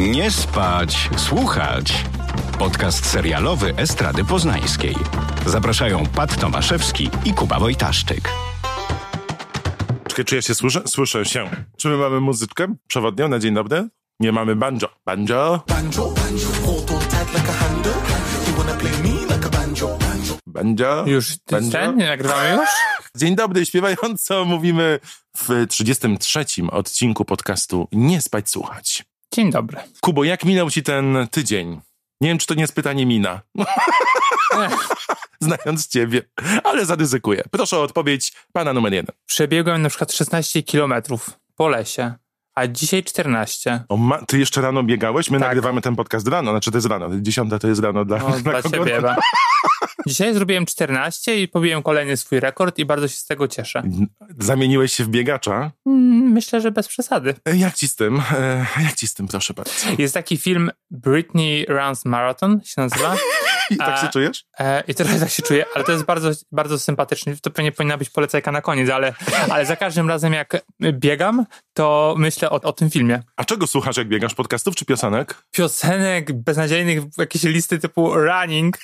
[0.00, 2.04] Nie spać, słuchać.
[2.58, 4.94] Podcast serialowy Estrady Poznańskiej.
[5.46, 8.28] Zapraszają Pat Tomaszewski i Kuba Wojtaszczyk.
[10.08, 10.82] Czekaj, czy ja się słyszę?
[10.86, 11.50] Słyszę się.
[11.76, 13.88] Czy my mamy muzyczkę przewodnią na dzień dobry?
[14.20, 14.88] Nie mamy banjo.
[15.06, 15.62] Banjo?
[15.68, 17.92] Banjo, banjo, hold on tight like a handle.
[18.48, 20.34] You wanna play me like a banjo, banjo.
[20.46, 21.04] Banjo?
[21.06, 21.70] Już Banjo?
[21.72, 21.96] ten?
[21.96, 22.68] Nie nagrywamy już?
[23.16, 25.00] Dzień dobry, śpiewająco mówimy
[25.36, 26.44] w 33.
[26.70, 29.09] odcinku podcastu Nie spać, słuchać.
[29.34, 29.78] Dzień dobry.
[30.00, 31.80] Kubo, jak minął ci ten tydzień?
[32.20, 33.40] Nie wiem, czy to nie jest pytanie mina.
[35.40, 36.22] Znając ciebie,
[36.64, 37.42] ale zaryzykuję.
[37.50, 39.14] Proszę o odpowiedź pana numer jeden.
[39.26, 42.14] Przebiegłem na przykład 16 kilometrów po lesie,
[42.54, 43.84] a dzisiaj 14.
[43.88, 45.30] O, ma, ty jeszcze rano biegałeś?
[45.30, 45.48] My Tak.
[45.48, 48.40] nagrywamy ten podcast rano, znaczy to jest rano, dziesiąta to jest rano dla, No, dla
[48.40, 49.16] dla ciebie chyba.
[50.06, 53.82] Dzisiaj zrobiłem 14 i pobiłem kolejny swój rekord i bardzo się z tego cieszę.
[54.38, 55.70] Zamieniłeś się w biegacza?
[55.86, 57.34] Mm, Myślę, że bez przesady.
[57.44, 58.22] E, Jak ci z tym?
[58.38, 59.72] E, Jak ci z tym, proszę bardzo?
[59.98, 63.16] Jest taki film Britney Runs Marathon, się nazywa.
[63.70, 64.44] I tak się czujesz?
[64.58, 67.36] E, I trochę tak się czuję, ale to jest bardzo, bardzo sympatyczne.
[67.42, 69.14] To pewnie powinna być polecajka na koniec, ale,
[69.50, 73.22] ale za każdym razem jak biegam, to myślę o, o tym filmie.
[73.36, 74.34] A czego słuchasz, jak biegasz?
[74.34, 75.34] Podcastów czy piosenek?
[75.50, 78.78] Piosenek beznadziejnych, jakieś listy typu running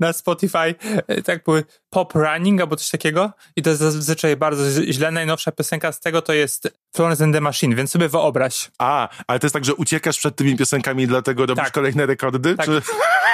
[0.00, 0.74] na Spotify,
[1.06, 5.10] e, tak były pop running albo coś takiego i to jest zazwyczaj bardzo źle.
[5.10, 8.70] Najnowsza piosenka z tego to jest Florence and the Machine, więc sobie wyobraź.
[8.78, 11.72] A, ale to jest tak, że uciekasz przed tymi piosenkami dlatego robisz Tak.
[11.72, 12.56] kolejne rekordy?
[12.56, 12.66] Tak.
[12.66, 12.82] Czy...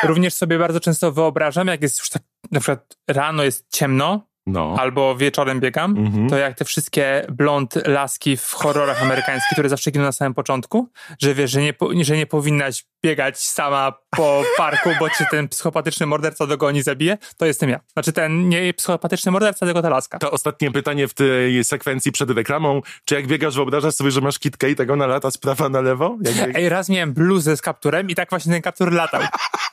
[0.08, 4.76] Również sobie bardzo często wyobrażam, jak jest już tak, na przykład rano jest ciemno, No.
[4.78, 6.30] albo wieczorem biegam, Mhm.
[6.30, 10.88] to jak te wszystkie blond laski w horrorach amerykańskich, które zawsze giną na samym początku,
[11.22, 16.06] że wiesz, że nie, że nie powinnaś biegać sama po parku, bo cię ten psychopatyczny
[16.06, 17.80] morderca dogoni, zabije, to jestem ja.
[17.92, 20.18] Znaczy ten nie psychopatyczny morderca, tylko ta laska.
[20.18, 22.80] To ostatnie pytanie w tej sekwencji przed reklamą.
[23.04, 25.80] Czy jak biegasz, wyobrażasz sobie, że masz kitkę i tego na lata z prawa na
[25.80, 26.16] lewo?
[26.38, 26.56] Jak.
[26.56, 29.22] Ej, raz miałem bluzę z kapturem i tak właśnie ten kaptur latał.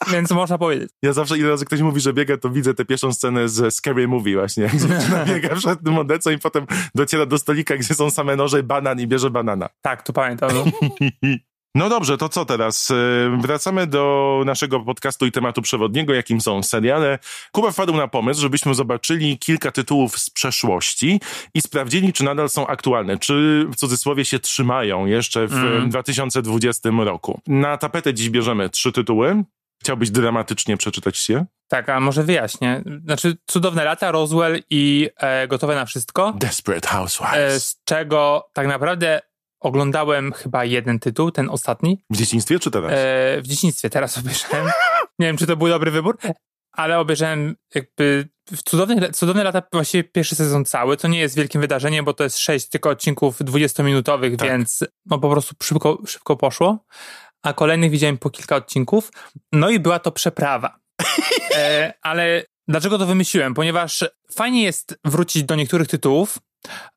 [0.14, 0.90] Więc można powiedzieć.
[1.02, 4.08] Ja zawsze, ile razy ktoś mówi, że biega, to widzę tę pierwszą scenę z Scary
[4.08, 8.10] Movie właśnie, jak dziewczyna biega przed tym mordercą i potem dociera do stolika, gdzie są
[8.10, 9.70] same noże i banan i bierze banana.
[9.82, 10.50] Tak, tu pamiętam.
[10.54, 10.66] No.
[11.76, 12.90] No dobrze, to co teraz?
[12.92, 12.94] Y,
[13.42, 17.20] Wracamy do naszego podcastu i tematu przewodniego, jakim są seriale.
[17.52, 21.20] Kuba wpadł na pomysł, żebyśmy zobaczyli kilka tytułów z przeszłości
[21.54, 25.90] i sprawdzili, czy nadal są aktualne, czy w cudzysłowie się trzymają jeszcze w Mm.
[25.90, 27.42] 2020 roku.
[27.48, 29.44] Na tapetę dziś bierzemy trzy tytuły.
[29.86, 31.46] Chciałbyś dramatycznie przeczytać się?
[31.68, 32.84] Tak, a może wyjaśnię.
[33.06, 36.34] Znaczy, cudowne lata, Roswell i e, gotowe na wszystko.
[36.38, 37.68] Desperate E, Housewives.
[37.68, 39.22] z czego tak naprawdę
[39.60, 42.92] oglądałem chyba jeden tytuł, ten ostatni, W dzieciństwie czy teraz?
[42.92, 42.96] e,
[43.42, 43.90] w dzieciństwie.
[43.90, 44.66] Teraz obejrzałem.
[45.20, 46.18] Nie wiem, czy to był dobry wybór,
[46.72, 50.98] ale obejrzałem jakby w cudowne, cudowne lata, właściwie pierwszy sezon cały.
[50.98, 54.50] To nie jest wielkim wydarzeniem, bo to jest sześć tylko odcinków 20-minutowych, Tak.
[54.50, 56.86] więc no po prostu szybko, szybko poszło.
[57.46, 59.12] A kolejnych widziałem po kilka odcinków.
[59.52, 60.80] No i była to przeprawa.
[61.56, 63.54] E, ale dlaczego to wymyśliłem?
[63.54, 66.40] Ponieważ fajnie jest wrócić do niektórych tytułów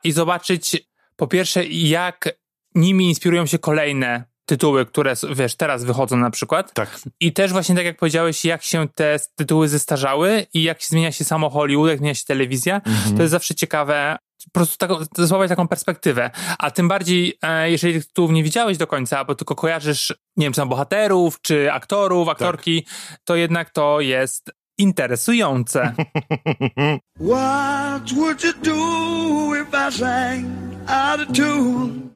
[0.04, 0.76] i zobaczyć
[1.16, 2.28] po pierwsze, jak
[2.74, 6.72] nimi inspirują się kolejne tytuły, które, wiesz, teraz wychodzą na przykład.
[6.72, 7.00] tak.
[7.20, 11.24] I też właśnie tak jak powiedziałeś, jak się te tytuły zestarzały i jak zmienia się
[11.24, 12.80] samo Hollywood, jak zmienia się telewizja,
[13.16, 14.16] to jest zawsze ciekawe
[14.52, 16.30] po prostu taką, złapać taką perspektywę.
[16.58, 20.46] A tym bardziej, e, jeżeli tych tytułów nie widziałeś do końca, bo tylko kojarzysz, nie
[20.46, 22.86] wiem, czy tam bohaterów, czy aktorów, aktorki,
[23.24, 25.94] to jednak to jest interesujące.
[27.30, 30.67] What would you do if I sang?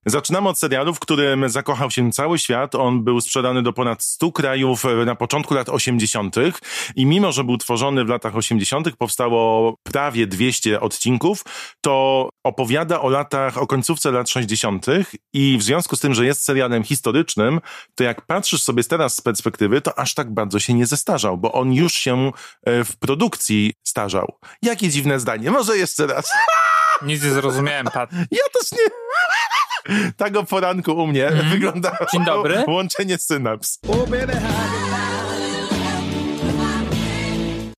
[0.07, 2.75] Zaczynamy od serialu, w którym zakochał się cały świat.
[2.75, 6.37] On był sprzedany do ponad 100 krajów e, na początku lat 80.
[6.97, 11.45] i mimo, że był tworzony w latach 80., powstało prawie 200 odcinków,
[11.81, 14.87] to opowiada o latach, o końcówce lat 60.
[15.33, 17.61] i w związku z tym, że jest serialem historycznym,
[17.95, 21.53] to jak patrzysz sobie teraz z perspektywy, to aż tak bardzo się nie zestarzał, bo
[21.53, 22.33] on już się
[22.65, 24.35] e, w produkcji starzał.
[24.63, 25.51] Jakie dziwne zdanie.
[25.51, 26.33] Może jeszcze raz.
[27.05, 28.11] Nic nie zrozumiałem, Pat.
[28.31, 28.79] Ja też nie.
[30.17, 32.09] Tak o poranku u mnie wygląda Mhm.
[32.13, 32.65] Dzień dobry.
[32.69, 33.79] łączenie synaps.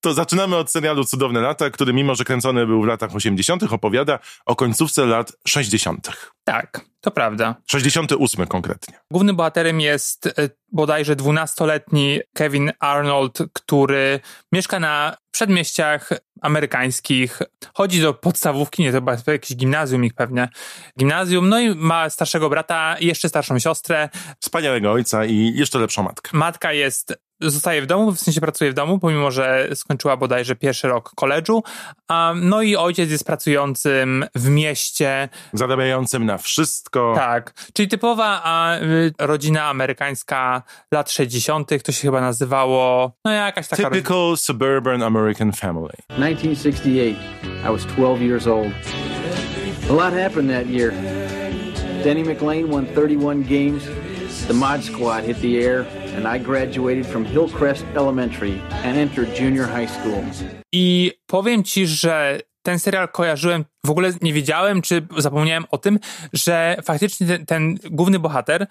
[0.00, 4.18] To zaczynamy od serialu Cudowne lata, który mimo, że kręcony był w latach 80., opowiada
[4.46, 6.08] o końcówce lat 60.
[6.44, 7.54] Tak, to prawda.
[7.66, 8.98] 68 konkretnie.
[9.10, 10.32] Głównym bohaterem jest e,
[10.72, 14.20] bodajże 12-letni Kevin Arnold, który
[14.52, 16.10] mieszka na przedmieściach
[16.42, 17.38] amerykańskich,
[17.74, 20.48] chodzi do podstawówki, nie, to chyba jakieś gimnazjum ich pewnie,
[20.98, 24.08] gimnazjum, no i ma starszego brata, jeszcze starszą siostrę.
[24.40, 26.30] Wspaniałego ojca i jeszcze lepszą matkę.
[26.32, 30.88] Matka jest zostaje w domu, w sensie pracuje w domu, pomimo że skończyła bodajże pierwszy
[30.88, 31.62] rok koledżu.
[32.34, 35.28] No i ojciec jest pracującym w mieście.
[35.52, 37.12] Zarabiającym na wszystko.
[37.16, 43.68] Tak, czyli typowa a, y, rodzina amerykańska lat 60., to się chyba nazywało, no jakaś
[43.68, 43.90] taka...
[43.90, 45.92] Typical suburban American family.
[46.08, 47.16] 1968,
[47.64, 48.72] I was 12 years old.
[49.90, 50.92] A lot happened that year.
[52.04, 53.82] Denny McLean won 31 games.
[54.48, 59.68] The Mod Squad hit the air and I graduated from Hillcrest Elementary and entered junior
[59.68, 60.24] high school.
[60.72, 65.98] I powiem ci, że ten serial kojarzyłem, w ogóle nie wiedziałem, czy zapomniałem o tym,
[66.32, 68.66] że faktycznie ten, ten główny bohater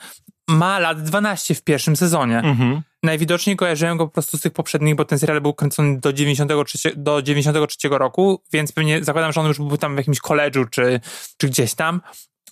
[0.48, 2.38] ma lat 12 w pierwszym sezonie.
[2.38, 2.82] Mhm.
[3.04, 6.92] Najwidoczniej kojarzyłem go po prostu z tych poprzednich, bo ten serial był kręcony do 93,
[6.96, 11.00] do 93 roku, więc pewnie zakładam, że on już był tam w jakimś koledżu czy,
[11.38, 12.02] czy gdzieś tam.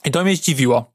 [0.06, 0.94] I to mnie zdziwiło.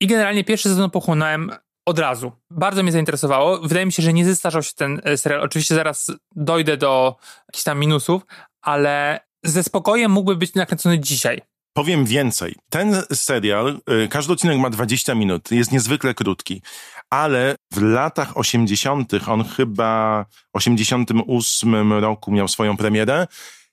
[0.00, 1.52] I generalnie pierwszy sezon pochłonąłem
[1.88, 2.32] od razu.
[2.50, 3.58] Bardzo mnie zainteresowało.
[3.58, 5.40] Wydaje mi się, że nie zestarzał się ten e, serial.
[5.42, 7.16] Oczywiście zaraz dojdę do
[7.48, 8.22] jakichś tam minusów,
[8.62, 11.42] ale ze spokojem mógłby być nakręcony dzisiaj.
[11.72, 12.54] Powiem więcej.
[12.70, 16.62] Ten serial, e, każdy odcinek ma 20 minut, jest niezwykle krótki,
[17.10, 23.26] ale w latach 80., on chyba w 88 roku miał swoją premierę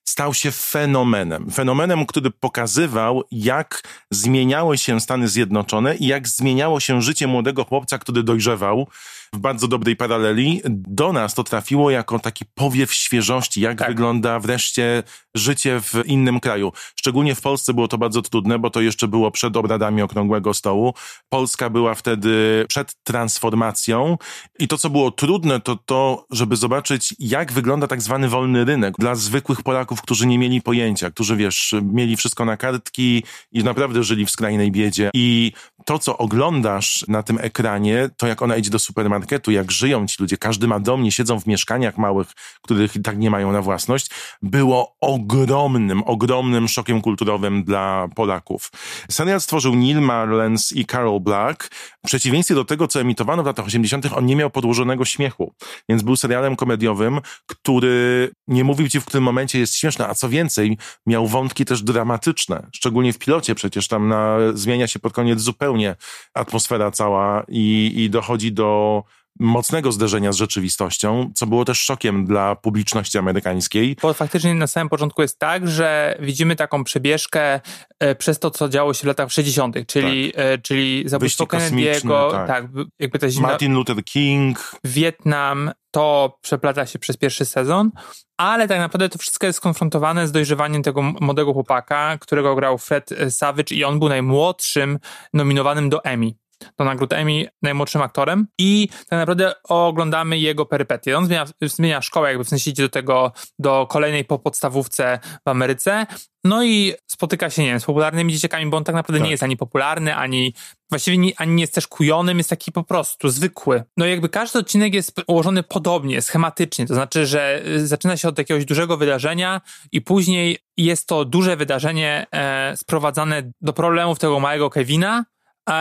[0.05, 1.51] stał się fenomenem.
[1.51, 3.81] Fenomenem, który pokazywał, jak
[4.11, 8.87] zmieniały się Stany Zjednoczone i jak zmieniało się życie młodego chłopca, który dojrzewał
[9.33, 10.61] w bardzo dobrej paraleli.
[10.69, 13.87] Do nas to trafiło jako taki powiew świeżości, jak tak.
[13.87, 15.03] wygląda wreszcie
[15.35, 16.71] życie w innym kraju.
[16.95, 20.93] Szczególnie w Polsce było to bardzo trudne, bo to jeszcze było przed obradami Okrągłego Stołu.
[21.29, 24.17] Polska była wtedy przed transformacją
[24.59, 28.95] i to, co było trudne, to to, żeby zobaczyć, jak wygląda tak zwany wolny rynek
[28.99, 34.03] dla zwykłych Polaków, którzy nie mieli pojęcia, którzy, wiesz, mieli wszystko na kartki i naprawdę
[34.03, 35.09] żyli w skrajnej biedzie.
[35.13, 35.51] I
[35.85, 39.14] to, co oglądasz na tym ekranie, to jak ona idzie do supermarketu,
[39.51, 42.27] jak żyją ci ludzie, każdy ma dom, nie siedzą w mieszkaniach małych,
[42.61, 44.09] których i tak nie mają na własność,
[44.41, 48.71] było ogromnym, ogromnym szokiem kulturowym dla Polaków.
[49.11, 51.69] Serial stworzył Neil Marlens i Carol Black.
[52.05, 55.53] W przeciwieństwie do tego, co emitowano w latach 80., on nie miał podłożonego śmiechu,
[55.89, 60.29] więc był serialem komediowym, który nie mówił ci, w którym momencie jest śmieszny, a co
[60.29, 65.39] więcej, miał wątki też dramatyczne, szczególnie w pilocie przecież tam na, zmienia się pod koniec
[65.39, 65.95] zupełnie
[66.33, 69.03] atmosfera cała i, i dochodzi do
[69.39, 73.97] mocnego zderzenia z rzeczywistością, co było też szokiem dla publiczności amerykańskiej.
[74.01, 77.59] Bo faktycznie na samym początku jest tak, że widzimy taką przebieżkę
[77.99, 80.45] e, przez to, co działo się w latach 60., czyli, tak.
[80.45, 82.47] e, czyli zabójstwo Kennedy'ego, tak.
[82.47, 82.65] tak.
[82.99, 87.91] jakby to Martin Luther King, Wietnam, to przeplata się przez pierwszy sezon,
[88.37, 93.09] ale tak naprawdę to wszystko jest skonfrontowane z dojrzewaniem tego młodego chłopaka, którego grał Fred
[93.29, 94.99] Savage i on był najmłodszym
[95.33, 96.31] nominowanym do Emmy
[96.77, 101.17] do nagród Emmy najmłodszym aktorem i tak naprawdę oglądamy jego perypetie.
[101.17, 105.49] On zmienia, zmienia szkołę, jakby w sensie idzie do tego, do kolejnej po podstawówce w
[105.49, 106.05] Ameryce,
[106.45, 109.25] no i spotyka się, nie wiem, z popularnymi dzieciakami, bo on tak naprawdę tak.
[109.25, 110.53] nie jest ani popularny, ani
[110.89, 113.83] właściwie nie, ani nie jest też kujonym, jest taki po prostu zwykły.
[113.97, 118.27] No i jakby każdy odcinek jest ułożony podobnie, schematycznie, to znaczy, że y, zaczyna się
[118.27, 119.61] od jakiegoś dużego wydarzenia
[119.91, 125.25] i później jest to duże wydarzenie e, sprowadzane do problemów tego małego Kevina,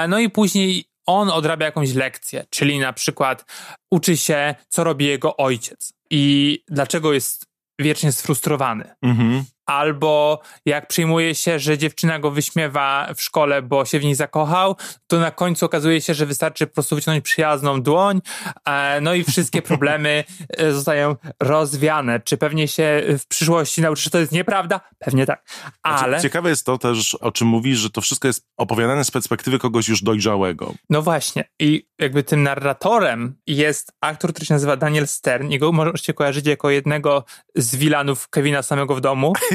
[0.08, 3.44] no i później on odrabia jakąś lekcję, czyli na przykład
[3.90, 7.46] uczy się, co robi jego ojciec i dlaczego jest
[7.78, 8.94] wiecznie sfrustrowany.
[9.02, 14.14] Mhm albo jak przyjmuje się, że dziewczyna go wyśmiewa w szkole, bo się w niej
[14.14, 18.20] zakochał, to na końcu okazuje się, że wystarczy po prostu wyciągnąć przyjazną dłoń,
[18.66, 20.24] e, no i wszystkie problemy
[20.58, 22.20] e, zostają rozwiane.
[22.20, 24.80] Czy pewnie się w przyszłości nauczy, że to jest nieprawda?
[24.98, 25.44] Pewnie tak.
[25.82, 26.20] Ale...
[26.20, 29.88] Ciekawe jest to też, o czym mówisz, że to wszystko jest opowiadane z perspektywy kogoś
[29.88, 30.74] już dojrzałego.
[30.90, 31.44] No właśnie.
[31.60, 36.46] I jakby tym narratorem jest aktor, który się nazywa Daniel Stern i go możecie kojarzyć
[36.46, 37.24] jako jednego
[37.54, 39.32] z wilanów Kevina samego w domu.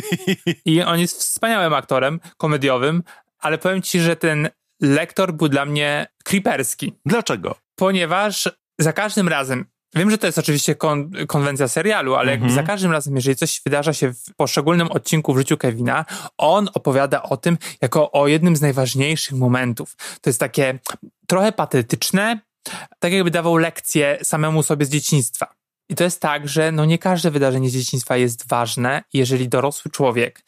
[0.65, 3.03] I on jest wspaniałym aktorem komediowym,
[3.39, 4.50] ale powiem ci, że ten
[4.82, 6.94] lektor był dla mnie creeperski.
[7.06, 7.56] Dlaczego?
[7.75, 9.65] Ponieważ za każdym razem,
[9.96, 12.51] wiem, że to jest oczywiście kon konwencja serialu, ale mhm.
[12.51, 16.06] za każdym razem, jeżeli coś wydarza się w poszczególnym odcinku w życiu Kevina,
[16.38, 19.96] on opowiada o tym jako o jednym z najważniejszych momentów.
[20.22, 20.79] To jest takie
[21.27, 22.39] trochę patetyczne,
[23.00, 25.59] tak jakby dawał lekcję samemu sobie z dzieciństwa.
[25.89, 29.91] I to jest tak, że no nie każde wydarzenie z dzieciństwa jest ważne, jeżeli dorosły
[29.91, 30.41] człowiek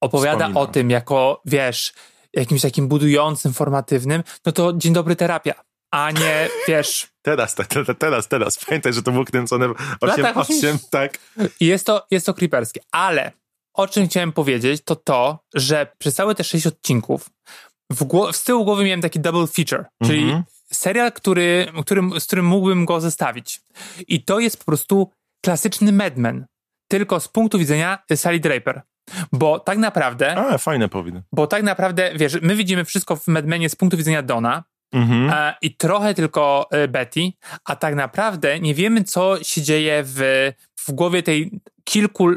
[0.00, 0.60] opowiada Wspomina.
[0.60, 1.92] o tym jako, wiesz,
[2.34, 5.54] jakimś takim budującym, formatywnym, no to dzień dobry terapia.
[5.90, 8.64] a nie, wiesz, Teraz, te- te- teraz, teraz.
[8.64, 11.18] Pamiętaj, że to było kręcone w 8, latach 8, tak.
[11.60, 12.80] I jest to, jest to creeperskie.
[12.92, 13.32] Ale
[13.74, 17.30] o czym chciałem powiedzieć, to to, że przez całe te sześć odcinków
[17.92, 20.42] w, gło- z tyłu głowy miałem taki double feature, czyli Mhm.
[20.72, 23.60] Serial, który, którym, z którym mógłbym go zestawić.
[24.08, 25.10] I to jest po prostu
[25.44, 26.46] klasyczny Mad Men,
[26.88, 28.82] tylko z punktu widzenia Sally Draper.
[29.32, 31.22] Bo tak naprawdę, A, fajne powinny.
[31.32, 35.30] bo tak naprawdę, wiesz, my widzimy wszystko w Mad Menie z punktu widzenia Dona, Mhm.
[35.30, 37.20] e, i trochę tylko e, Betty,
[37.64, 42.28] a tak naprawdę nie wiemy, co się dzieje w, w głowie tej kilku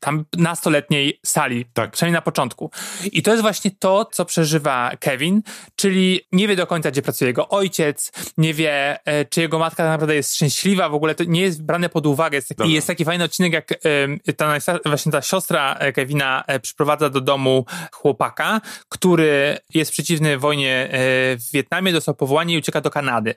[0.00, 1.90] tam nastoletniej sali, Tak.
[1.90, 2.70] przynajmniej na początku.
[3.12, 5.42] I to jest właśnie to, co przeżywa Kevin,
[5.76, 9.76] czyli nie wie do końca, gdzie pracuje jego ojciec, nie wie, e, czy jego matka
[9.76, 12.36] tak naprawdę jest szczęśliwa, w ogóle to nie jest brane pod uwagę.
[12.36, 12.74] Jest taki, Dobra.
[12.74, 17.20] jest taki fajny odcinek, jak em, ta, właśnie ta siostra e, Kevina e, przyprowadza do
[17.20, 20.88] domu chłopaka, który jest przeciwny wojnie e,
[21.36, 23.34] w Wietnamie, dostał powołanie i ucieka do Kanady.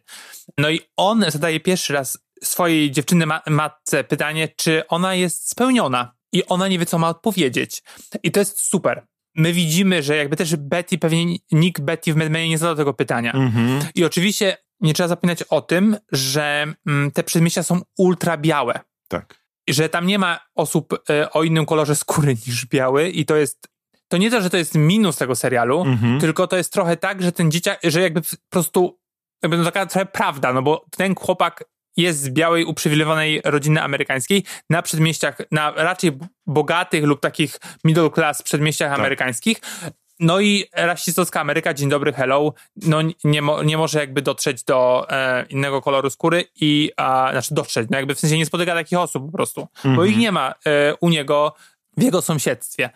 [0.57, 6.16] No i on zadaje pierwszy raz swojej dziewczyny ma- matce pytanie, czy ona jest spełniona.
[6.37, 7.83] I ona nie wie, co ma odpowiedzieć.
[8.23, 9.05] I to jest super.
[9.35, 12.93] My widzimy, że jakby też Betty, pewnie nikt Betty w Mad Menie nie zadał tego
[12.93, 13.33] pytania.
[13.33, 13.79] Mhm.
[13.95, 18.79] I oczywiście nie trzeba zapominać o tym, że mm, te przedmieścia są ultra białe.
[19.07, 19.41] Tak.
[19.69, 23.67] Że tam nie ma osób e, o innym kolorze skóry niż biały i to jest
[24.07, 26.19] to nie to, że to jest minus tego serialu, Mhm.
[26.19, 28.99] tylko to jest trochę tak, że ten dzieciak, że jakby po prostu
[29.43, 31.63] jakby no taka trochę prawda, no bo ten chłopak
[31.97, 36.11] jest z białej, uprzywilejowanej rodziny amerykańskiej na przedmieściach, na raczej
[36.45, 39.61] bogatych lub takich middle class przedmieściach amerykańskich.
[40.19, 45.07] No i rasistowska Ameryka, dzień dobry, hello, no nie, mo, nie może jakby dotrzeć do
[45.09, 48.97] e, innego koloru skóry i, a, znaczy dotrzeć, no jakby w sensie nie spotyka takich
[48.97, 51.53] osób po prostu, bo ich nie ma e, u niego
[51.97, 52.89] w jego sąsiedztwie.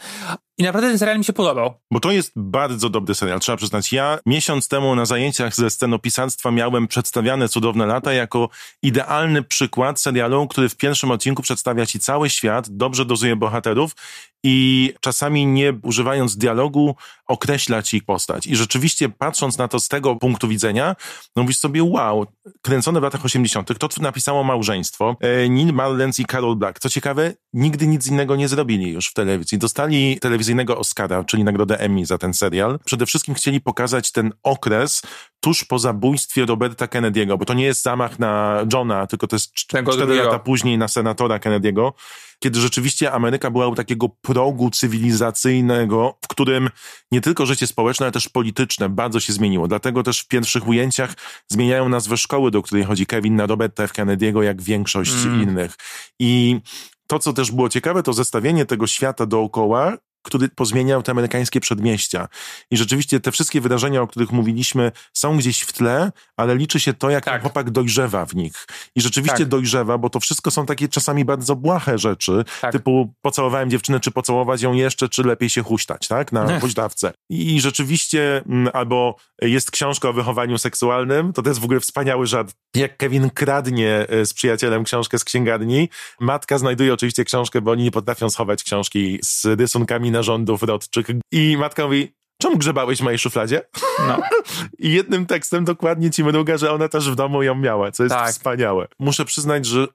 [0.62, 1.74] I naprawdę ten serial mi się podobał.
[1.92, 3.94] Bo to jest bardzo dobry serial, trzeba przyznać.
[3.94, 8.50] Ja miesiąc temu na zajęciach ze scenopisarstwa miałem przedstawiane Cudowne Lata jako
[8.84, 13.96] idealny przykład serialu, który w pierwszym odcinku przedstawia ci cały świat, dobrze dozuje bohaterów
[14.44, 16.96] i czasami nie używając dialogu
[17.28, 18.48] określa ci ich postać.
[18.48, 20.96] I rzeczywiście patrząc na to z tego punktu widzenia,
[21.36, 22.26] no mówisz sobie, wow,
[22.62, 26.80] kręcone w latach 80., to napisało małżeństwo, e, Neil Marlens i Carol Black.
[26.80, 29.58] Co ciekawe, nigdy nic innego nie zrobili już w telewizji.
[29.58, 30.20] Dostali
[30.52, 32.80] telewizyjnego Oscara, czyli nagrodę Emmy za ten serial.
[32.86, 35.02] Przede wszystkim chcieli pokazać ten okres
[35.40, 39.52] tuż po zabójstwie Roberta Kennedy'ego, bo to nie jest zamach na Johna, tylko to jest
[39.68, 40.26] Tego cztery drugiego.
[40.26, 41.92] lata później na senatora Kennedy'ego,
[42.40, 46.70] kiedy rzeczywiście Ameryka była u takiego progu cywilizacyjnego, w którym
[47.12, 49.68] nie tylko życie społeczne, ale też polityczne bardzo się zmieniło.
[49.68, 51.14] Dlatego też w pierwszych ujęciach
[51.52, 53.94] zmieniają nazwę szkoły, do której chodzi Kevin na Roberta F.
[53.94, 55.76] Kennedy'ego, jak większość innych.
[56.20, 56.60] I
[57.08, 62.28] to, co też było ciekawe, to zestawienie tego świata dookoła, który pozmieniał te amerykańskie przedmieścia.
[62.72, 66.94] I rzeczywiście te wszystkie wydarzenia, o których mówiliśmy, są gdzieś w tle, ale liczy się
[66.94, 67.34] to, jak Tak.
[67.34, 68.68] ten chłopak dojrzewa w nich.
[68.96, 69.48] I rzeczywiście Tak.
[69.48, 72.72] dojrzewa, bo to wszystko są takie czasami bardzo błahe rzeczy, Tak.
[72.72, 76.32] typu pocałowałem dziewczynę, czy pocałować ją jeszcze, czy lepiej się huśtać, tak?
[76.32, 77.14] Na huśtawce.
[77.30, 82.28] I rzeczywiście, mm, albo jest książka o wychowaniu seksualnym, to to jest w ogóle wspaniały
[82.28, 82.56] żart.
[82.76, 87.84] Jak Kevin kradnie e, z przyjacielem książkę z księgarni, matka znajduje oczywiście książkę, bo oni
[87.84, 91.08] nie potrafią schować książki z rysunkami narządów rodczych.
[91.32, 93.62] I matka mówi, czemu grzebałeś w mojej szufladzie?
[94.08, 94.18] No.
[94.80, 98.16] I jednym tekstem dokładnie ci mruga, że ona też w domu ją miała, co jest
[98.16, 98.32] Tak.
[98.32, 98.88] wspaniałe.
[99.00, 99.88] Muszę przyznać, że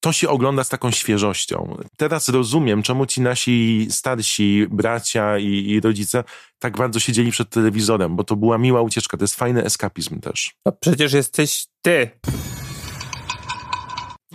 [0.00, 1.76] to się ogląda z taką świeżością.
[1.96, 6.24] Teraz rozumiem, czemu ci nasi starsi bracia i, i rodzice
[6.58, 10.54] tak bardzo siedzieli przed telewizorem, bo to była miła ucieczka, to jest fajny eskapizm też.
[10.64, 12.10] To przecież jesteś ty.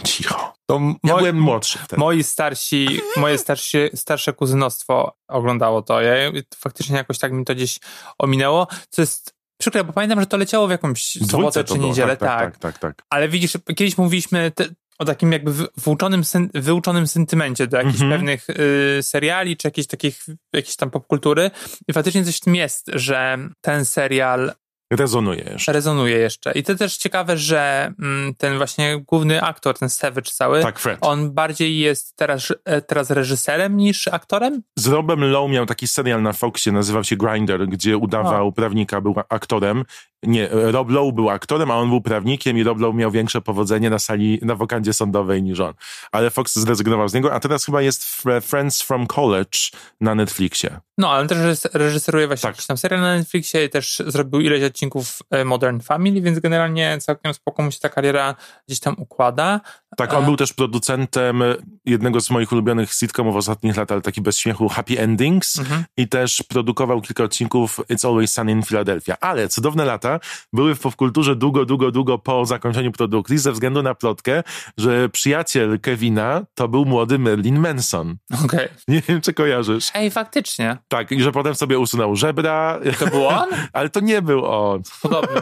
[0.03, 0.57] Cicho.
[0.67, 2.00] To Ja moi- byłem młodszy wtedy.
[2.00, 6.01] Moi starsi, moje starsi, starsze kuzynostwo oglądało to.
[6.01, 6.13] Ja
[6.55, 7.79] faktycznie jakoś tak mi to gdzieś
[8.19, 12.29] ominęło, co jest przykre, bo pamiętam, że to leciało w jakąś sobotę czy niedzielę, tak,
[12.29, 13.05] tak, tak, tak, tak, tak.
[13.09, 14.65] Ale widzisz, kiedyś mówiliśmy te,
[15.00, 16.21] o takim jakby wy- wyuczonym,
[16.53, 18.12] wyuczonym sentymencie do jakichś Mhm.
[18.12, 21.51] pewnych y, seriali, czy jakiejś takich, jakiejś tam popkultury.
[21.88, 24.51] I faktycznie coś w tym jest, że ten serial
[24.91, 25.74] Rezonuje jeszcze.
[25.74, 26.51] rezonuje jeszcze.
[26.51, 30.98] I to też ciekawe, że mm, ten właśnie główny aktor, ten Savage cały, Tak, Fred.
[31.01, 34.62] on bardziej jest teraz, e, teraz reżyserem niż aktorem?
[34.75, 39.15] Z Robem Lowe miał taki serial na Foxie, nazywał się Grinder, gdzie udawał prawnika, był
[39.29, 39.84] aktorem.
[40.27, 43.89] Nie, Rob Lowe był aktorem, a on był prawnikiem i Rob Lowe miał większe powodzenie
[43.89, 45.74] na sali, na wokandzie sądowej niż on.
[46.12, 48.05] Ale Fox zrezygnował z niego, a teraz chyba jest
[48.41, 49.60] Friends from College
[50.01, 50.79] na Netflixie.
[50.98, 52.55] No, ale też reżys- reżyseruje właśnie Tak.
[52.55, 56.98] jakiś tam serial na Netflixie i też zrobił ileś odcinków e, Modern Family, więc generalnie
[57.01, 58.36] całkiem spoko mu się ta kariera
[58.67, 59.62] gdzieś tam układa.
[59.98, 61.43] Tak, on był też producentem
[61.86, 65.84] jednego z moich ulubionych sitcomów ostatnich lat, ale taki bez śmiechu, Happy Endings Mhm.
[65.98, 69.15] i też produkował kilka odcinków It's Always Sunny in Philadelphia.
[69.22, 70.16] Ale cudowne lata
[70.53, 74.43] Były w popkulturze długo, długo, długo po zakończeniu produkcji ze względu na plotkę,
[74.77, 78.17] że przyjaciel Kevina to był młody Merlin Manson.
[78.45, 78.67] Okej.
[78.88, 79.91] Nie wiem, czy kojarzysz.
[79.93, 80.77] Ej, faktycznie.
[80.88, 82.79] Tak, i że potem sobie usunął żebra.
[83.00, 83.50] To był on?
[83.74, 84.81] Ale to nie był on.
[85.01, 85.41] Podobny.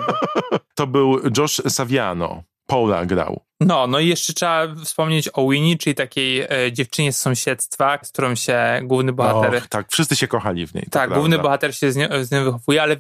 [0.76, 2.44] To był Josh Saviano.
[2.68, 3.45] Paula grał.
[3.60, 8.12] No, no i jeszcze trzeba wspomnieć o Winnie, czyli takiej e, dziewczynie z sąsiedztwa, z
[8.12, 9.56] którą się główny bohater...
[9.56, 10.88] Och, tak, wszyscy się kochali w niej.
[10.92, 12.96] tak, główny bohater się z nią, z nią wychowuje, ale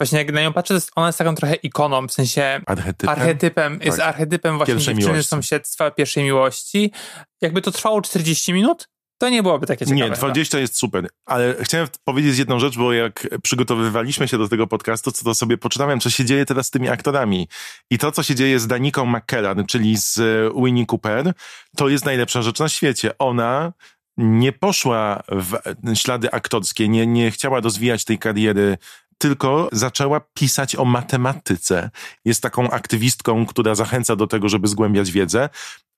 [0.00, 3.08] właśnie jak na nią patrzę, to jest, ona jest taką trochę ikoną, w sensie Archetypem.
[3.18, 5.28] archetypem, jest archetypem właśnie Pierwszej dziewczyny z miłości.
[5.30, 6.92] sąsiedztwa, pierwszej miłości.
[7.40, 9.96] Jakby to trwało 40 minut, to nie byłoby takie ciekawe.
[9.96, 10.16] Nie, chyba.
[10.16, 15.12] 20 jest super, ale chciałem powiedzieć jedną rzecz, bo jak przygotowywaliśmy się do tego podcastu,
[15.12, 17.48] to sobie poczytałem, co się dzieje teraz z tymi aktorami.
[17.90, 21.32] I to, co się dzieje z Daniką McKellan, czyli z e, Winnie Cooper,
[21.76, 23.18] to jest najlepsza rzecz na świecie.
[23.18, 23.72] Ona
[24.16, 25.58] nie poszła w
[25.94, 28.78] ślady aktorskie, nie, nie chciała rozwijać tej kariery
[29.18, 31.90] tylko zaczęła pisać o matematyce.
[32.24, 35.48] Jest taką aktywistką, która zachęca do tego, żeby zgłębiać wiedzę,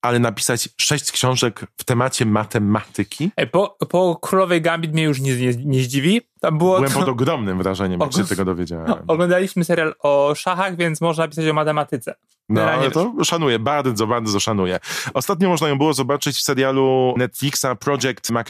[0.02, 5.36] ale napisać sześć książek w temacie matematyki Ej, Po, po Królowej Gambit mnie już nie,
[5.36, 6.20] nie, nie zdziwi.
[6.40, 8.94] Tam było Byłem to, pod ogromnym wrażeniem, jak się tego dowiedziałem.
[9.06, 12.14] Oglądaliśmy serial o szachach, więc można pisać o matematyce.
[12.48, 14.80] No, ale to szanuję, bardzo, bardzo szanuję.
[15.14, 18.46] Ostatnio można ją było zobaczyć w serialu Netflixa Project Mac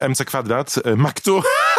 [0.00, 1.40] 2, MC Kwadrat, e, Mac 2.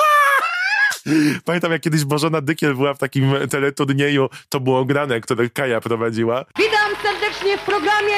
[1.46, 6.46] Pamiętam, jak kiedyś Bożena Dykiel była w takim teleturnieju, to było grane, które Kaja prowadziła.
[6.58, 8.15] Witam serdecznie w programie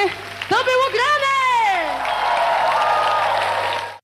[0.48, 1.32] To było grane!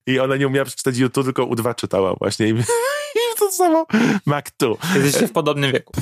[0.07, 2.49] I ona nie umiała przeczytać YouTube, tylko U2 czytała właśnie.
[2.49, 3.87] I, i to samo
[4.27, 4.75] Mac 2.
[4.95, 5.93] Jesteście w podobnym wieku.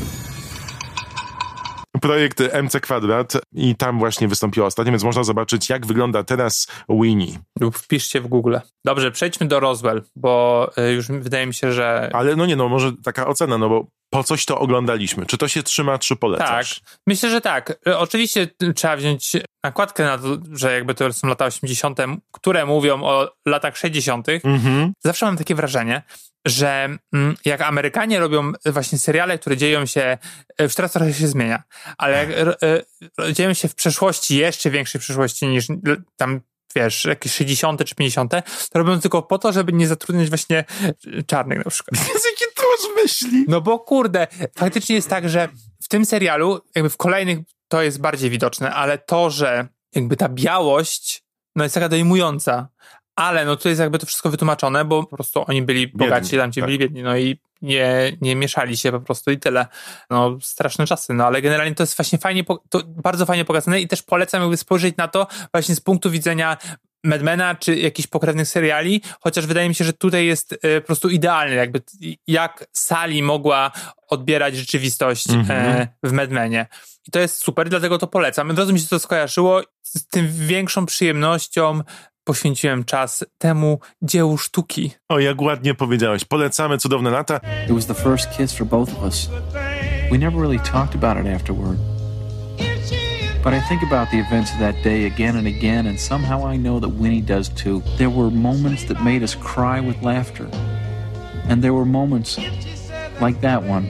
[2.01, 7.39] Projekt MC Kwadrat i tam właśnie wystąpiła ostatnio, więc można zobaczyć, jak wygląda teraz Winnie.
[7.61, 8.57] Lub wpiszcie w Google.
[8.85, 12.69] Dobrze, przejdźmy do Roswell, bo y, już wydaje mi się, że Ale no nie, no
[12.69, 15.27] może taka ocena, no bo po coś to oglądaliśmy.
[15.27, 16.21] Czy to się trzyma, czy tak.
[16.21, 16.81] polecasz?
[17.07, 17.79] Myślę, że tak.
[17.89, 19.33] Y, Oczywiście y, trzeba wziąć
[19.65, 21.99] nakładkę na to, że jakby to są lata 80.,
[22.33, 24.29] które mówią o latach 60.
[24.29, 24.93] Mhm.
[25.05, 26.03] Zawsze mam takie wrażenie,
[26.47, 30.19] że mm, jak Amerykanie robią właśnie seriale, które dzieją się,
[30.61, 31.63] y, już teraz trochę się zmienia,
[31.99, 32.29] ale
[33.29, 35.77] y, dzieją się w przeszłości, jeszcze większej przyszłości niż y,
[36.17, 36.41] tam
[36.77, 38.33] wiesz, jakieś 60 czy 50,
[38.71, 40.65] to robią tylko po to, żeby nie zatrudniać właśnie
[41.07, 42.01] y, czarnych na przykład.
[42.09, 43.45] Jakie ty masz myśli?
[43.49, 44.27] No bo kurde,
[44.57, 45.49] faktycznie jest tak, że
[45.83, 50.29] w tym serialu, jakby w kolejnych to jest bardziej widoczne, ale to, że jakby ta
[50.29, 51.25] białość,
[51.57, 52.69] no jest taka dojmująca,
[53.17, 56.53] ale no tu jest jakby to wszystko wytłumaczone, bo po prostu oni byli bogaci, tam
[56.53, 56.67] ci tak.
[56.67, 59.67] byli biedni, no i nie, nie mieszali się po prostu i tyle.
[60.11, 63.89] No straszne czasy, no ale generalnie to jest właśnie fajnie, to bardzo fajnie pokazane i
[63.89, 66.57] też polecam jakby spojrzeć na to właśnie z punktu widzenia
[67.05, 71.09] Madmana czy jakichś pokrewnych seriali, chociaż wydaje mi się, że tutaj jest e, po prostu
[71.09, 71.83] idealny, jakby
[72.27, 73.73] jak Sally mogła
[74.09, 76.67] odbierać rzeczywistość e, w Madmanie.
[77.09, 78.51] I to jest super, dlatego to polecam.
[78.51, 81.81] Od razu mi się to skojarzyło, z tym większą przyjemnością
[82.27, 84.91] poświęciłem czas temu dziełu sztuki.
[85.09, 86.25] O, jak ładnie powiedziałeś.
[86.25, 87.41] Polecamy cudowne lata.
[87.65, 89.31] It was the first kiss for both of us.
[90.11, 91.79] We never really talked about it afterward.
[93.45, 96.59] But I think about the events of that day again and again, and somehow I
[96.59, 97.83] know that Winnie does too.
[97.97, 100.49] There were moments that made us cry with laughter.
[101.49, 102.39] And there were moments
[103.21, 103.89] like that one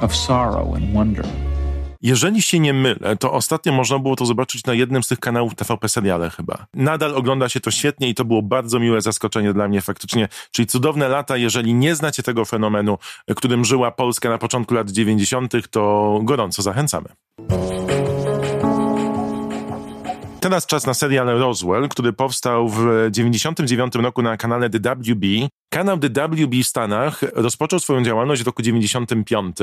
[0.00, 1.45] of sorrow and wonder.
[2.06, 5.54] Jeżeli się nie mylę, to ostatnio można było to zobaczyć na jednym z tych kanałów
[5.54, 6.66] TVP Seriale chyba.
[6.74, 10.28] Nadal ogląda się to świetnie i to było bardzo miłe zaskoczenie dla mnie faktycznie.
[10.50, 12.98] Czyli cudowne lata, jeżeli nie znacie tego fenomenu,
[13.36, 17.08] którym żyła Polska na początku lat 90., to gorąco zachęcamy.
[20.46, 25.24] Teraz czas na serial Roswell, który powstał w 99 roku na kanale The WB.
[25.70, 29.56] Kanał The WB w Stanach rozpoczął swoją działalność w roku 95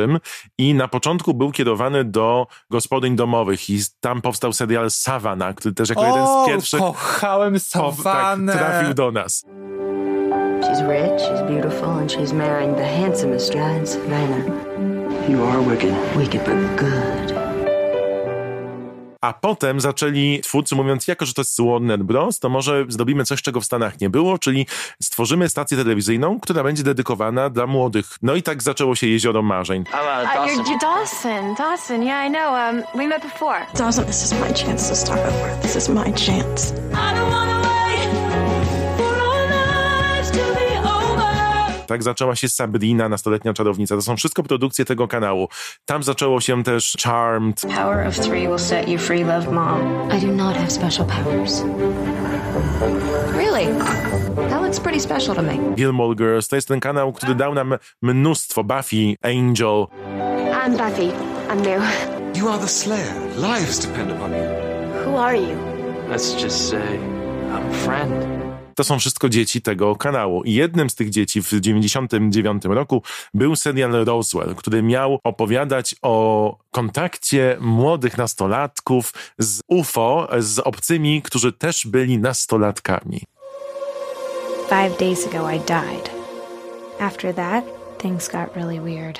[0.57, 5.89] i na początku był kierowany do gospodyń domowych i tam powstał serial Savannah, który też
[5.89, 8.57] jako jeden z pierwszych kochałem tak, Savannah.
[8.57, 9.45] trafił do nas.
[10.61, 14.45] She's rich, she's beautiful, and she's marrying the handsomest guy in Savannah.
[15.29, 15.93] You are wicked.
[16.17, 17.22] Wicked but good.
[19.23, 23.41] A potem zaczęli twórcy mówiąc, jako że to jest Warner Bros., to może zrobimy coś,
[23.41, 24.67] czego w Stanach nie było, czyli
[25.01, 28.05] stworzymy stację telewizyjną, która będzie dedykowana dla młodych.
[28.21, 29.81] No i tak zaczęło się Jezioro Marzeń.
[29.81, 29.97] Uh,
[30.47, 31.55] you're, you're Dawson.
[31.55, 32.53] Dawson, yeah, I know.
[32.53, 33.65] Um, we met before.
[33.77, 35.61] Dawson, this is my chance to start over.
[35.61, 36.73] This is my chance.
[41.87, 43.95] Tak zaczęła się Sabrina, nastoletnia czarownica.
[43.95, 45.47] To są wszystko produkcje tego kanału.
[45.85, 47.61] Tam zaczęło się też Charmed.
[47.61, 50.09] Power of three will set you free, love mom.
[50.17, 51.63] I do not have special powers.
[53.37, 53.67] Really?
[54.49, 55.75] That looks pretty special to me.
[55.75, 56.47] Gilmore Girls.
[56.47, 58.63] To jest ten kanał, który dał nam mnóstwo.
[58.63, 59.87] Buffy, Angel.
[60.65, 61.11] I'm Buffy.
[61.49, 61.83] I'm new.
[62.35, 63.13] You are the Slayer.
[63.37, 64.43] Lives depend upon you.
[65.05, 65.57] Who are you?
[66.09, 66.99] Let's just say
[67.51, 68.42] I'm a friend.
[68.75, 70.43] To są wszystko dzieci tego kanału.
[70.43, 76.57] I jednym z tych dzieci w 99 roku był serial Roswell, który miał opowiadać o
[76.71, 83.21] kontakcie młodych nastolatków z UFO, z obcymi, którzy też byli nastolatkami.
[84.69, 86.09] Five days ago, I died.
[86.99, 87.63] After that,
[87.97, 89.19] things got really weird.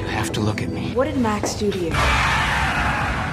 [0.00, 0.94] You have to look at me.
[0.94, 1.90] What did Max do to you?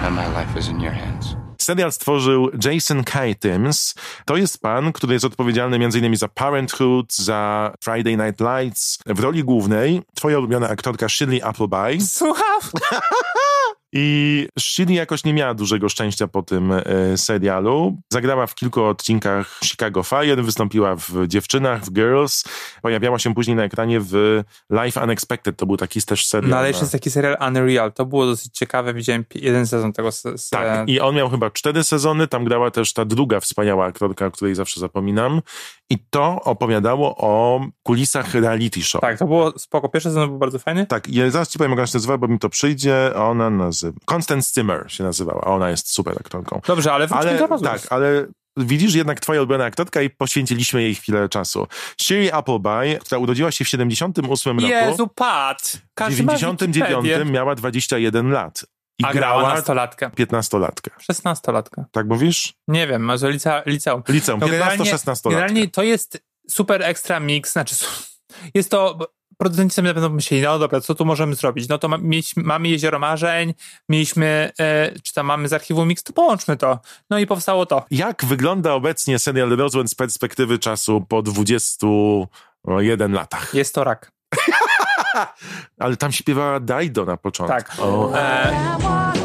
[0.03, 1.42] And my life is in your hands.
[1.63, 3.95] Serial stworzył Jason Katims.
[4.25, 6.15] To jest pan, który jest odpowiedzialny m.in.
[6.15, 8.99] za Parenthood, za Friday Night Lights.
[9.05, 12.01] W roli głównej twoja ulubiona aktorka Shirley Appleby.
[12.05, 12.61] Słucham?
[13.95, 16.83] I Shirley jakoś nie miała dużego szczęścia po tym e,
[17.17, 17.97] serialu.
[18.13, 22.43] Zagrała w kilku odcinkach Chicago Fire, wystąpiła w Dziewczynach, w Girls.
[22.81, 25.57] Pojawiała się później na ekranie w Life Unexpected.
[25.57, 26.49] To był taki też serial.
[26.51, 27.93] No ale jeszcze na- jest taki serial Unreal.
[27.93, 28.93] To było dosyć ciekawe.
[28.93, 30.11] Widziałem jeden sezon tego.
[30.11, 33.85] Se- se- Tak, i on miał chyba cztery sezony, tam grała też ta druga wspaniała
[33.85, 35.41] aktorka, o której zawsze zapominam.
[35.89, 39.01] I to opowiadało o kulisach reality show.
[39.01, 39.89] Tak, to było spoko.
[39.89, 40.85] Pierwszy sezon był bardzo fajny.
[40.85, 43.11] Tak, ja zaraz ci powiem, jak ona się nazywa, bo mi to przyjdzie.
[43.15, 43.82] Ona nazywa...
[44.05, 46.61] Constance Zimmer się nazywała, a ona jest super aktorką.
[46.67, 47.71] Dobrze, ale wróćmy Ale do rozmów.
[47.71, 48.25] tak, ale
[48.57, 51.67] widzisz jednak twoja ulubiona aktorka i poświęciliśmy jej chwilę czasu.
[52.01, 55.61] Shirley Appleby, która urodziła się w 78 roku, Jezu, pat!
[55.61, 57.31] w Każdy ma 99 Wikipedię.
[57.31, 58.65] miała 21 lat.
[58.99, 60.09] I A grała nastolatkę.
[60.09, 60.89] 15-latkę.
[61.11, 61.83] 16-latka.
[61.91, 62.53] Tak mówisz?
[62.67, 64.03] Nie wiem, może lica, liceum.
[64.09, 67.75] Liceum, No generalnie- 15-16 Generalnie to jest super ekstra mix, znaczy
[68.55, 68.99] jest to,
[69.37, 71.69] producenci sobie na pewno myśleli, no dobra, co tu możemy zrobić?
[71.69, 73.53] No to ma, mieliśmy, mamy Jezioro Marzeń,
[73.89, 76.79] mieliśmy, e, czy tam mamy z archiwum mix, to połączmy to.
[77.09, 77.85] No i powstało to.
[77.91, 83.53] Jak wygląda obecnie serial Roswell z perspektywy czasu po 21 latach?
[83.53, 84.11] Jest to rak.
[85.79, 87.57] Ale tam śpiewała Daido na początku.
[87.57, 87.75] Tak.
[87.79, 88.17] O.
[88.17, 88.51] E,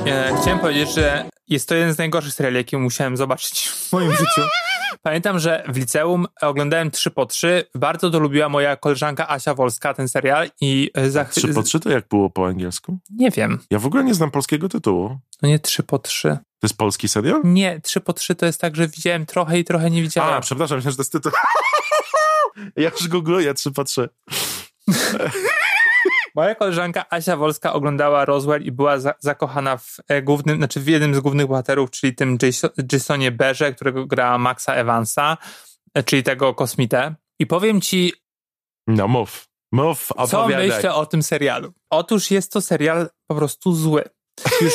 [0.07, 4.13] e, chciałem powiedzieć, że jest to jeden z najgorszych seriali, jaki musiałem zobaczyć w moim
[4.13, 4.43] życiu.
[5.03, 9.95] Pamiętam, że w liceum oglądałem 3 po 3 Bardzo to lubiła moja koleżanka Asia Wolska,
[9.95, 12.99] ten serial i e, za 3 po 3 to jak było po angielsku?
[13.11, 13.59] Nie wiem.
[13.71, 15.19] Ja w ogóle nie znam polskiego tytułu.
[15.43, 17.41] No nie 3 po 3 To jest polski serial?
[17.45, 20.35] Nie, 3 po 3 to jest tak, że widziałem trochę i trochę nie widziałem.
[20.35, 21.33] A, przepraszam, myślałem, że to jest tytuł.
[22.77, 24.09] ja już googluję 3 po 3.
[26.35, 30.87] Moja koleżanka Asia Wolska oglądała Roswell i była za, zakochana w e, głównym, znaczy w
[30.87, 35.37] jednym z głównych bohaterów, czyli tym Jason, Jasonie Berze, którego gra Maxa Evansa,
[35.95, 37.15] e, czyli tego kosmitę.
[37.39, 38.13] I powiem ci,
[38.87, 39.49] No mów.
[39.73, 40.69] Mów, co opowiadaj.
[40.69, 41.73] myślę o tym serialu.
[41.91, 44.05] Otóż jest to serial po prostu zły.
[44.61, 44.73] Już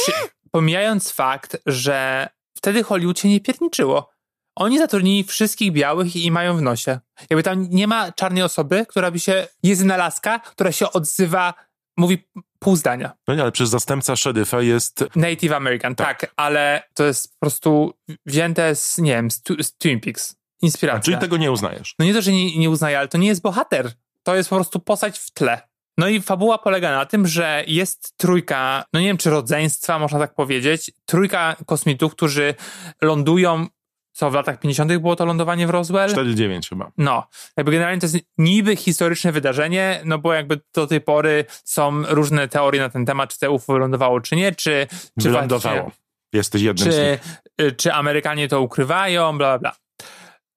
[0.52, 4.13] pomijając fakt, że wtedy Hollywood się nie pierniczyło.
[4.56, 7.00] Oni zatrudnili wszystkich białych i mają w nosie.
[7.30, 11.54] Jakby tam nie ma czarnej osoby, która by się, jest wynalazka, która się odzywa,
[11.98, 12.28] mówi
[12.60, 13.14] pół zdania.
[13.28, 15.06] No nie, ale przecież zastępca szeryfa jest...
[15.16, 16.34] Native American, tak.
[16.36, 17.94] ale to jest po prostu
[18.26, 20.36] wzięte z, nie wiem, z, Tu- z Twin Peaks.
[20.62, 21.02] Inspiracja.
[21.02, 21.96] Czyli tego nie uznajesz.
[22.00, 23.92] No nie to, że nie, nie uznaję, ale to nie jest bohater.
[24.24, 25.62] To jest po prostu postać w tle.
[25.98, 30.20] No i fabuła polega na tym, że jest trójka, no nie wiem czy rodzeństwa, można
[30.20, 32.56] tak powiedzieć, trójka kosmitów, którzy
[33.02, 33.68] lądują,
[34.14, 34.98] co w latach 50.
[34.98, 36.10] było to lądowanie w Roswell?
[36.10, 36.92] 4-9 chyba.
[36.98, 42.04] No, jakby generalnie to jest niby historyczne wydarzenie, no bo jakby do tej pory są
[42.08, 44.88] różne teorie na ten temat, czy te UFO wylądowało, czy nie, czy...
[45.22, 45.76] czy Wylądowało.
[45.78, 47.68] faktycznie- Jesteś jednym z czy, nich.
[47.68, 49.76] y, czy Amerykanie to ukrywają, bla, bla, bla.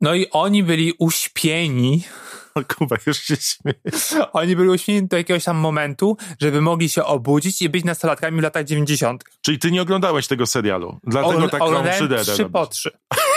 [0.01, 2.05] No i oni byli uśpieni,
[2.79, 3.81] Kuba, już się śmieje.
[4.33, 8.43] oni byli uśpieni do jakiegoś tam momentu, żeby mogli się obudzić i być nastolatkami w
[8.43, 9.25] latach 90.
[9.41, 10.99] Czyli ty nie oglądałeś tego serialu.
[11.05, 12.77] Dlatego Ogl- taką oglądałem przydedę 3 po robisz.
[12.79, 12.91] 3.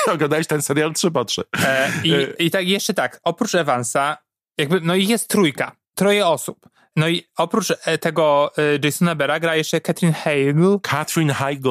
[0.07, 1.43] Oglądałeś ten serial 3 po 3.
[1.65, 4.17] E, i, I tak jeszcze tak, oprócz Evansa,
[4.57, 6.69] jakby, no i jest trójka, troje osób.
[6.99, 11.69] No i oprócz e, tego e, Jasona Bera gra jeszcze Catherine Hale, Catherine Heigl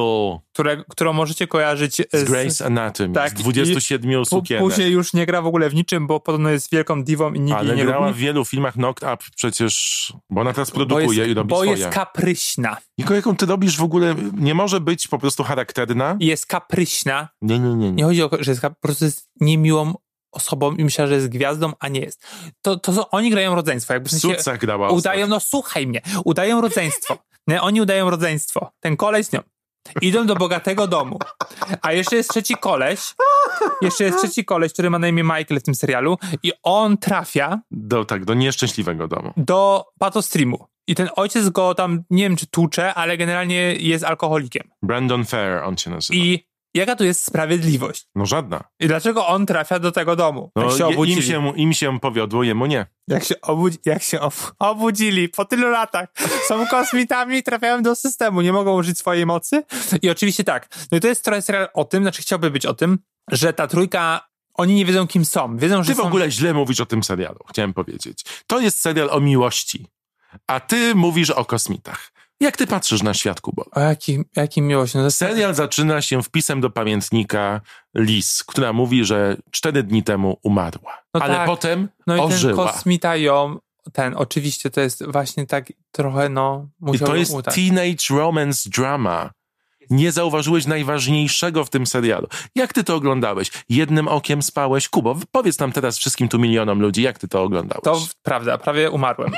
[0.53, 4.63] które, którą możecie kojarzyć e, z Grey's Anatomy, tak, z 27 Pu- sukienek.
[4.63, 7.57] Później już nie gra w ogóle w niczym, bo podobno jest wielką diwą i nikt
[7.57, 8.21] Ale nie grała w lubi.
[8.21, 11.71] wielu filmach Knocked Up przecież, bo ona teraz Bo produkuje jest, i robi bo swoje.
[11.71, 12.77] jest kapryśna.
[12.97, 16.17] Niko, jaką ty robisz w ogóle, nie może być po prostu charakterna?
[16.19, 17.29] Jest kapryśna.
[17.41, 17.75] Nie, nie, nie.
[17.75, 18.03] Nie nie.
[18.03, 19.93] chodzi o to, że jest po prostu jest niemiłą
[20.31, 22.27] osobą i myślę, że jest gwiazdą, a nie jest.
[22.61, 23.93] To, to są, oni grają rodzeństwo.
[23.93, 27.17] Jakby w sensie Sucach grała udają, no słuchaj mnie, udają rodzeństwo.
[27.47, 28.71] Nie, oni udają rodzeństwo.
[28.79, 29.39] Ten koleś z nią.
[30.01, 31.19] Idą do bogatego domu.
[31.81, 32.99] A jeszcze jest trzeci koleś,
[33.81, 37.59] jeszcze jest trzeci koleś, który ma na imię Michael w tym serialu i on trafia
[37.71, 39.33] Do, tak, do nieszczęśliwego domu.
[39.37, 40.65] do patostreamu.
[40.87, 44.63] I ten ojciec go tam, nie wiem czy tłucze, ale generalnie jest alkoholikiem.
[44.81, 46.19] Brandon Fair on się nazywa.
[46.19, 48.07] I jaka tu jest sprawiedliwość?
[48.15, 48.63] No żadna.
[48.79, 50.51] I dlaczego on trafia do tego domu?
[50.55, 51.17] No, jak się obudzili.
[51.17, 52.85] im, się, im się powiodło, jemu nie.
[53.07, 56.09] Jak się, obudzi, jak się ob, obudzili po tylu latach,
[56.47, 59.63] są kosmitami i trafiają do systemu, nie mogą użyć swojej mocy.
[60.01, 62.73] I oczywiście tak, no i to jest trochę serial o tym, znaczy chciałby być o
[62.73, 62.99] tym,
[63.31, 65.57] że ta trójka, oni nie wiedzą kim są.
[65.57, 66.03] Wiedzą, że Ty w są...
[66.03, 68.25] ogóle źle mówisz o tym serialu, chciałem powiedzieć.
[68.47, 69.87] To jest serial o miłości,
[70.47, 72.11] a ty mówisz o kosmitach.
[72.39, 73.65] Jak ty patrzysz na świat, Kubo?
[73.71, 74.93] O jakim, jakim miłość.
[74.93, 75.11] No to.
[75.11, 77.61] Serial zaczyna się wpisem do pamiętnika
[77.95, 80.97] Liz, która mówi, że cztery dni temu umarła.
[81.13, 81.45] No ale tak.
[81.45, 82.71] potem No i ten ożyła.
[82.71, 83.57] kosmita ją,
[83.93, 87.55] ten, oczywiście to jest właśnie tak trochę, no, I musiał to ją jest udać.
[87.55, 89.31] teenage romance drama.
[89.89, 92.27] Nie zauważyłeś najważniejszego w tym serialu.
[92.55, 93.51] Jak ty to oglądałeś?
[93.69, 94.89] Jednym okiem spałeś?
[94.89, 97.83] Kubo, powiedz nam teraz wszystkim tu milionom ludzi, jak ty to oglądałeś?
[97.83, 99.31] To prawda, prawie umarłem.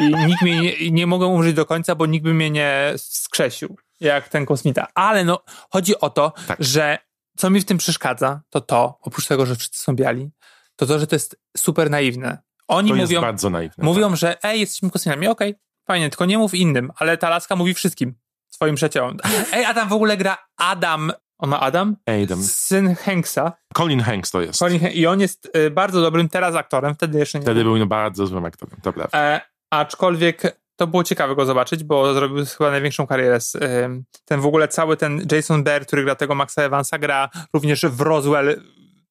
[0.00, 3.76] I nikt mnie nie, nie mogłem umrzeć do końca, bo nikt by mnie nie skrzesił,
[4.00, 4.86] jak ten kosmita.
[4.94, 6.56] Ale no, chodzi o to, Tak.
[6.64, 6.98] że
[7.36, 10.30] co mi w tym przeszkadza, to to, oprócz tego, że wszyscy są biali,
[10.76, 12.38] to to, że to jest super naiwne.
[12.68, 13.84] Oni to mówią, bardzo naiwne.
[13.84, 15.54] mówią, że ej, jesteśmy kosmitami, okej,
[15.86, 18.14] fajnie, tylko nie mów innym, ale ta laska mówi wszystkim,
[18.48, 19.16] swoim przyjaciołom.
[19.52, 21.96] Ej, a tam w ogóle gra Adam, on ma Adam?
[22.24, 22.42] Adam.
[22.42, 23.52] Syn Hanksa.
[23.76, 24.58] Colin Hanks to jest.
[24.58, 27.78] Colin Han- I on jest y, bardzo dobrym teraz aktorem, wtedy jeszcze nie Wtedy był
[27.78, 29.18] no bardzo złym aktorem, to prawda.
[29.18, 30.42] E, aczkolwiek
[30.76, 33.38] to było ciekawe go zobaczyć, bo zrobił chyba największą karierę.
[34.24, 38.00] Ten w ogóle cały ten Jason Bear, który gra tego Maxa Evansa, gra również w
[38.00, 38.62] Roswell,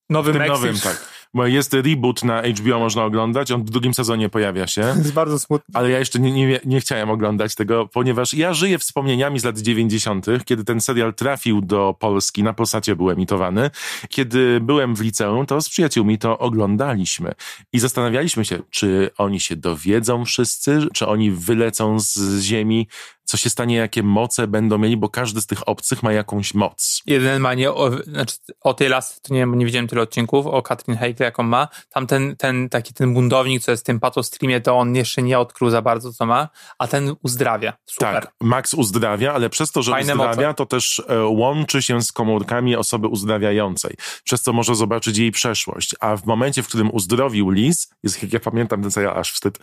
[0.10, 0.62] Nowy W tym Meksyk.
[0.62, 1.10] nowym, tak.
[1.34, 4.82] Bo jest reboot na HBO, można oglądać, on w drugim sezonie pojawia się.
[4.98, 5.80] Jest bardzo smutne.
[5.80, 9.60] Ale ja jeszcze nie, nie, nie chciałem oglądać tego, ponieważ ja żyję wspomnieniami z lat
[9.60, 13.72] 90., kiedy ten serial trafił do Polski, na Polsacie był emitowany.
[14.10, 17.34] Kiedy byłem w liceum, to z przyjaciółmi to oglądaliśmy
[17.74, 22.88] i zastanawialiśmy się, czy oni się dowiedzą wszyscy, czy oni wylecą z ziemi,
[23.30, 27.02] co się stanie, jakie moce będą mieli, bo każdy z tych obcych ma jakąś moc.
[27.06, 30.62] Jeden ma nie, o, znaczy o tej lasce, to nie nie widziałem tyle odcinków, o
[30.62, 31.68] Katrin Heigl, jaką ma.
[31.90, 35.40] Tam ten, ten taki ten buntownik, co jest w tym patostreamie, to on jeszcze nie
[35.40, 37.74] odkrył za bardzo, co ma, a ten uzdrawia.
[37.86, 38.14] Super.
[38.14, 40.54] Tak, Max uzdrawia, ale przez to, że Fajne uzdrawia, moce.
[40.58, 45.96] to też e, łączy się z komórkami osoby uzdrawiającej, przez co może zobaczyć jej przeszłość.
[46.00, 49.60] A w momencie, w którym uzdrowił Liz, jest, jak ja pamiętam ten serial, aż wstyd,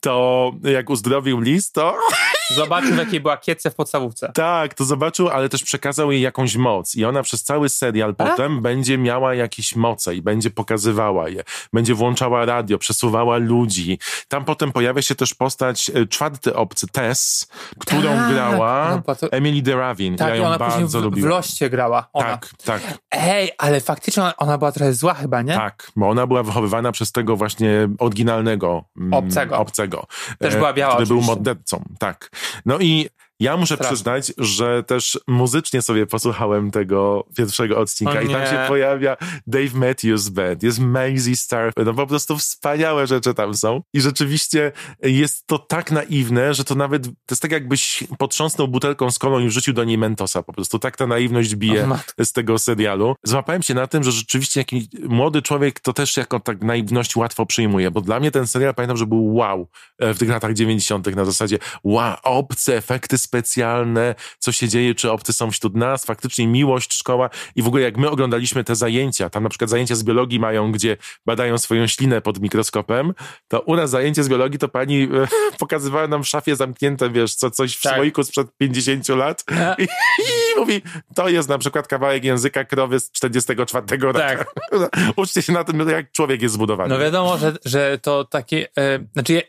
[0.00, 1.96] to jak uzdrowił Liz, to
[2.54, 4.32] Zobaczył, w jakiej była kiece w podstawówce.
[4.34, 6.94] tak, to zobaczył, ale też przekazał jej jakąś moc.
[6.94, 11.42] I ona przez cały serial potem będzie miała jakieś moce i będzie pokazywała je.
[11.72, 13.98] Będzie włączała radio, przesuwała ludzi.
[14.28, 19.62] Tam potem pojawia się też postać, e, czwarty obcy, Tess, którą Tak, grała no Emily
[19.62, 20.16] DeRavin.
[20.16, 21.30] Tak, ja ją ona bardzo w, w lubiłem.
[21.30, 22.08] Loście grała.
[22.12, 22.28] Ona.
[22.28, 25.54] Tak, tak, Ej, ale faktycznie ona, ona była trochę zła chyba, nie?
[25.54, 29.58] tak, bo ona była wychowywana przez tego właśnie oryginalnego mm, Obcego.
[29.58, 30.06] obcego
[30.38, 31.34] Też e, była biała który był oczywiście.
[31.34, 32.30] mordercą, tak.
[32.64, 33.08] No i
[33.40, 33.94] ja muszę Straszne.
[33.94, 40.28] przyznać, że też muzycznie sobie posłuchałem tego pierwszego odcinka i tam się pojawia Dave Matthews
[40.28, 44.72] Band, jest Maisie Star, no po prostu wspaniałe rzeczy tam są i rzeczywiście
[45.02, 49.38] jest to tak naiwne, że to nawet, to jest tak jakbyś potrząsnął butelką z kolą
[49.38, 53.14] i wrzucił do niej Mentosa, po prostu tak ta naiwność bije z tego serialu.
[53.24, 57.46] Złapałem się na tym, że rzeczywiście jakiś młody człowiek to też jako tak naiwność łatwo
[57.46, 61.16] przyjmuje, bo dla mnie ten serial pamiętam, że był wow e, w tych latach 90.
[61.16, 66.46] na zasadzie wow, obce, efekty specjalne, co się dzieje, czy obcy są wśród nas, faktycznie
[66.46, 70.04] miłość, szkoła i w ogóle jak my oglądaliśmy te zajęcia, tam na przykład zajęcia z
[70.04, 73.14] biologii mają, gdzie badają swoją ślinę pod mikroskopem,
[73.48, 75.08] to u nas zajęcie z biologii to pani e,
[75.58, 77.94] pokazywała nam w szafie zamknięte, wiesz, co, coś w Tak.
[77.94, 79.44] słoiku sprzed 50 lat
[79.78, 80.82] i, i mówi,
[81.14, 84.18] to jest na przykład kawałek języka krowy z 44 roku.
[84.18, 84.54] Tak.
[85.16, 86.94] Uczcie się na tym, jak człowiek jest zbudowany.
[86.94, 88.68] No wiadomo, że, że to takie.
[88.78, 89.42] E, znaczy,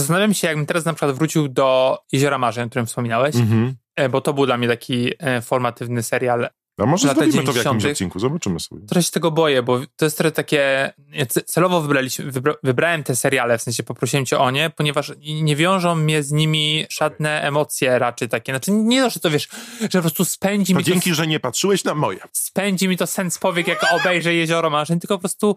[0.00, 3.74] zastanawiam się, jakbym teraz na przykład wrócił do Jeziora Marzeń, o którym wspominałeś, Mhm.
[3.96, 6.48] e, bo to był dla mnie taki e, formatywny serial.
[6.78, 7.84] A może zrobimy to w jakimś 90.
[7.84, 8.86] odcinku, zobaczymy sobie.
[8.86, 10.92] Trochę się tego boję, bo to jest trochę takie.
[11.12, 15.12] ja Celowo wybraliśmy, wybra, wybrałem te seriale, w sensie poprosiłem cię o nie, ponieważ
[15.42, 18.52] nie wiążą mnie z nimi żadne emocje raczej takie.
[18.52, 19.48] Znaczy, nie to, że to wiesz,
[19.80, 21.16] że po prostu spędzi To mi dzięki, to.
[21.16, 22.18] że nie patrzyłeś na moje.
[22.32, 25.56] spędzi mi to sens powiek, jak obejrzę Jezioro Marzeń, tylko po prostu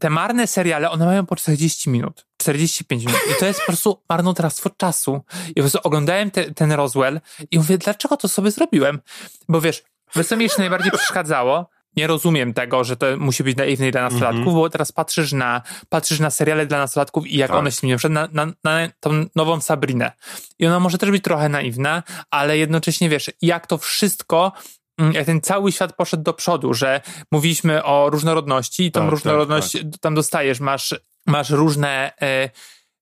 [0.00, 4.02] te marne seriale, one mają po 40 minut, 45 minut i to jest po prostu
[4.08, 5.20] marnotrawstwo czasu.
[5.48, 9.00] I po prostu oglądałem te, ten Roswell i mówię, dlaczego to sobie zrobiłem?
[9.48, 9.82] Bo wiesz,
[10.16, 11.70] wiesz co mi jeszcze najbardziej przeszkadzało?
[11.96, 16.20] Nie rozumiem tego, że to musi być naiwne dla nastolatków, bo teraz patrzysz na, patrzysz
[16.20, 17.58] na seriale dla nastolatków i jak Tak.
[17.58, 17.96] one się zmienią.
[18.08, 20.12] Na, na, na, tą nową Sabrinę.
[20.58, 24.52] I ona może też być trochę naiwna, ale jednocześnie wiesz, jak to wszystko
[24.98, 27.00] mm, jak ten cały świat poszedł do przodu, że
[27.32, 30.94] mówiliśmy o różnorodności i tą Tak, różnorodność tam dostajesz, masz,
[31.26, 32.50] masz różne e,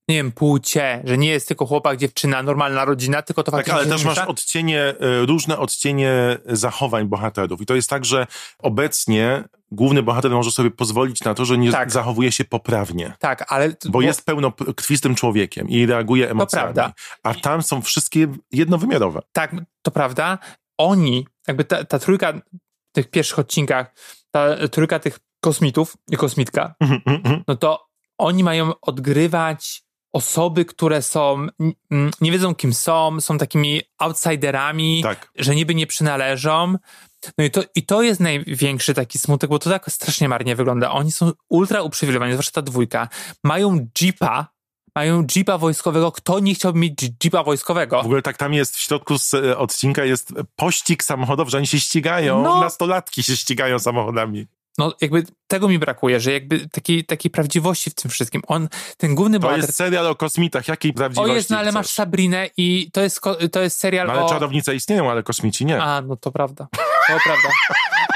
[0.09, 3.81] nie wiem, płcie, że nie jest tylko chłopak, dziewczyna, normalna rodzina, tylko to Tak, faktycznie...
[3.81, 7.61] ale też masz odcienie, e, różne odcienie zachowań bohaterów.
[7.61, 8.27] I to jest tak, że
[8.59, 11.91] obecnie główny bohater może sobie pozwolić na to, że nie Tak.
[11.93, 13.13] zachowuje się poprawnie.
[13.19, 13.73] Tak, ale...
[13.89, 16.63] Bo jest pełno krwistym człowiekiem i reaguje emocjami.
[16.75, 16.93] prawda.
[17.23, 19.21] A tam są wszystkie jednowymiarowe.
[19.33, 20.39] Tak, to prawda.
[20.79, 23.95] Oni, jakby ta, ta trójka w tych pierwszych odcinkach,
[24.31, 26.75] ta trójka tych kosmitów i kosmitka,
[27.49, 29.83] no to oni mają odgrywać
[30.19, 31.47] osoby, które są,
[32.21, 35.31] nie wiedzą kim są, są takimi outsiderami, Tak.
[35.37, 36.75] że niby nie przynależą.
[37.39, 40.91] No i to, i to jest największy taki smutek, bo to tak strasznie marnie wygląda.
[40.91, 43.09] Oni są ultra uprzywilejowani, zwłaszcza ta dwójka.
[43.45, 44.47] Mają jeepa,
[44.97, 46.13] mają jeepa wojskowego.
[46.13, 48.03] Kto nie chciałby mieć jeepa wojskowego?
[48.03, 51.67] W ogóle tak tam jest w środku z e, odcinka jest pościg samochodów, że oni
[51.67, 52.61] się ścigają, No.
[52.61, 54.47] nastolatki się ścigają samochodami.
[54.79, 58.43] No jakby tego mi brakuje, że jakby takiej, takiej prawdziwości w tym wszystkim.
[58.47, 59.65] On, ten główny To bohater...
[59.65, 61.75] jest serial o kosmitach, jakiej O prawdziwości jest, no ale chcesz?
[61.75, 63.21] masz Sabrinę i to jest,
[63.53, 64.29] to jest serial No, ale o...
[64.29, 65.83] czarownice istnieją, ale kosmici nie.
[65.83, 66.69] A, no to prawda.
[67.09, 67.49] To prawda.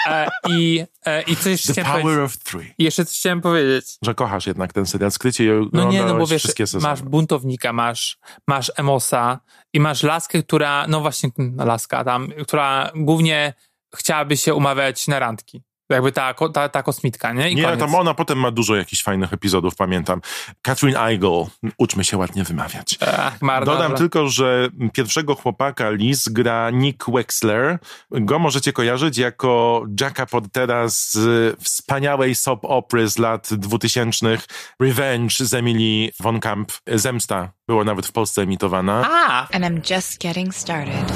[0.08, 2.36] E, I, e, I coś jeszcze The chciałem power powiedzieć.
[2.36, 2.74] of three.
[2.78, 3.96] I jeszcze coś chciałem powiedzieć.
[4.02, 6.46] Że kochasz jednak ten serial skrycie i No nie, no bo wiesz,
[6.80, 9.40] masz buntownika, masz, masz Emosa
[9.72, 13.54] i masz laskę, która, no właśnie, laska tam, która głównie
[13.96, 15.62] chciałaby się umawiać na randki.
[15.94, 17.50] Jakby ta, ta, ta kosmitka, nie?
[17.50, 17.80] I Nie, koniec.
[17.80, 20.20] tam ona potem ma dużo jakichś fajnych epizodów, pamiętam.
[20.62, 21.44] Catherine Eigel,
[21.78, 22.98] uczmy się ładnie wymawiać.
[23.18, 27.78] Ach, marna, Dodam tylko, że pierwszego chłopaka Liz gra Nick Wexler.
[28.10, 31.18] Go możecie kojarzyć jako Jacka Portera z
[31.60, 34.38] wspaniałej soap opry z lat 2000
[34.80, 36.72] Revenge z Emily von Kamp.
[36.86, 39.08] Zemsta było nawet w Polsce emitowana.
[39.10, 39.48] A!
[39.56, 41.12] And I'm just getting started.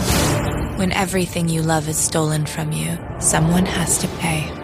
[0.79, 4.56] When everything you love is stolen from you, someone has to pay.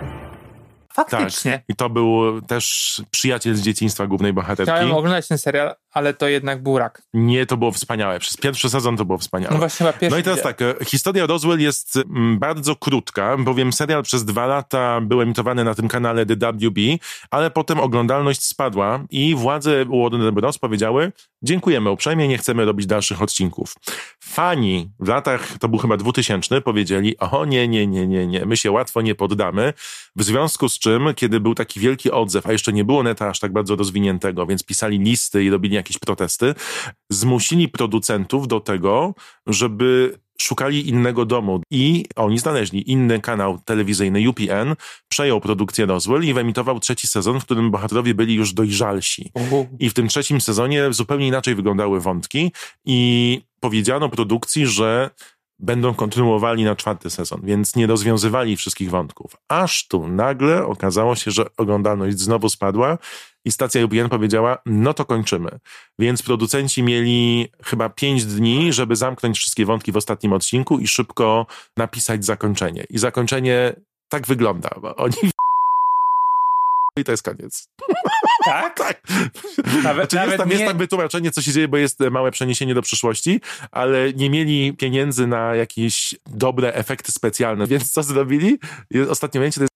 [0.94, 1.52] Faktycznie.
[1.52, 1.62] Tak.
[1.68, 4.72] I to był też przyjaciel z dzieciństwa głównej bohaterki.
[4.72, 7.02] Chciałem oglądać ten serial, ale to jednak burak.
[7.14, 8.18] Nie, to było wspaniałe.
[8.18, 9.54] Przez pierwszy sezon to było wspaniałe.
[9.54, 13.36] No właśnie chyba pierwszy No i teraz tak, e, historia Roswell jest mm, bardzo krótka,
[13.38, 16.78] bowiem serial przez dwa lata był emitowany na tym kanale The WB,
[17.30, 20.58] ale potem oglądalność spadła i władze Warner Bros.
[20.58, 23.74] powiedziały dziękujemy uprzejmie, nie chcemy robić dalszych odcinków.
[24.20, 28.56] Fani w latach, to był chyba 2000, powiedzieli o nie, nie, nie, nie, nie, my
[28.56, 29.72] się łatwo nie poddamy,
[30.16, 33.40] w związku z czym, kiedy był taki wielki odzew, a jeszcze nie było neta aż
[33.40, 36.54] tak bardzo rozwiniętego, więc pisali listy i robili jakieś protesty,
[37.10, 39.14] zmusili producentów do tego,
[39.46, 44.74] żeby szukali innego domu i oni znaleźli inny kanał telewizyjny UPN,
[45.08, 49.30] przejął produkcję Roswell i wyemitował trzeci sezon, w którym bohaterowie byli już dojrzalsi.
[49.78, 52.52] I w tym trzecim sezonie zupełnie inaczej wyglądały wątki
[52.84, 55.10] i powiedziano produkcji, że
[55.58, 59.36] będą kontynuowali na czwarty sezon, więc nie rozwiązywali wszystkich wątków.
[59.48, 62.98] Aż tu nagle okazało się, że oglądalność znowu spadła
[63.44, 65.58] i stacja UPN powiedziała, no to kończymy.
[65.98, 71.46] Więc producenci mieli chyba pięć dni, żeby zamknąć wszystkie wątki w ostatnim odcinku i szybko
[71.76, 72.84] napisać zakończenie.
[72.90, 73.72] I zakończenie
[74.08, 74.70] tak wygląda.
[74.80, 75.14] bo Oni
[76.96, 77.68] i to jest koniec.
[78.44, 78.76] Tak?
[78.76, 79.02] tak.
[79.82, 82.74] Nawet, Znaczy jest, tam, jest nie- tam wytłumaczenie, co się dzieje, bo jest małe przeniesienie
[82.74, 88.58] do przyszłości, ale nie mieli pieniędzy na jakieś dobre efekty specjalne, więc co zrobili?
[89.58, 89.71] To jest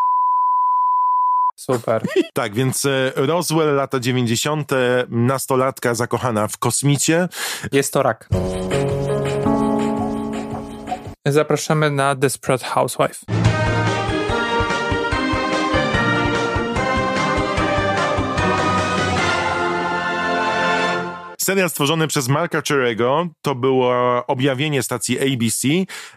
[1.73, 2.03] Super.
[2.33, 4.71] tak, więc e, Roswell, lata 90.,
[5.09, 7.29] nastolatka zakochana w kosmicie.
[7.73, 8.29] Jest to rak.
[11.27, 13.46] Zapraszamy na Desperate Housewife.
[21.47, 23.93] Serial stworzony przez Marka Cherego to było
[24.27, 25.69] objawienie stacji ABC.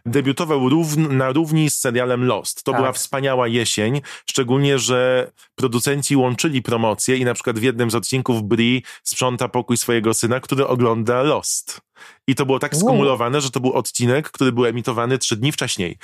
[0.06, 2.64] Debiutował równ- na równi z serialem Lost.
[2.64, 2.82] To Tak.
[2.82, 8.44] była wspaniała jesień, szczególnie, że producenci łączyli promocje i na przykład w jednym z odcinków
[8.44, 11.82] Brie sprząta pokój swojego syna, który ogląda Lost.
[12.28, 15.98] I to było tak skumulowane, że to był odcinek, który był emitowany trzy dni wcześniej.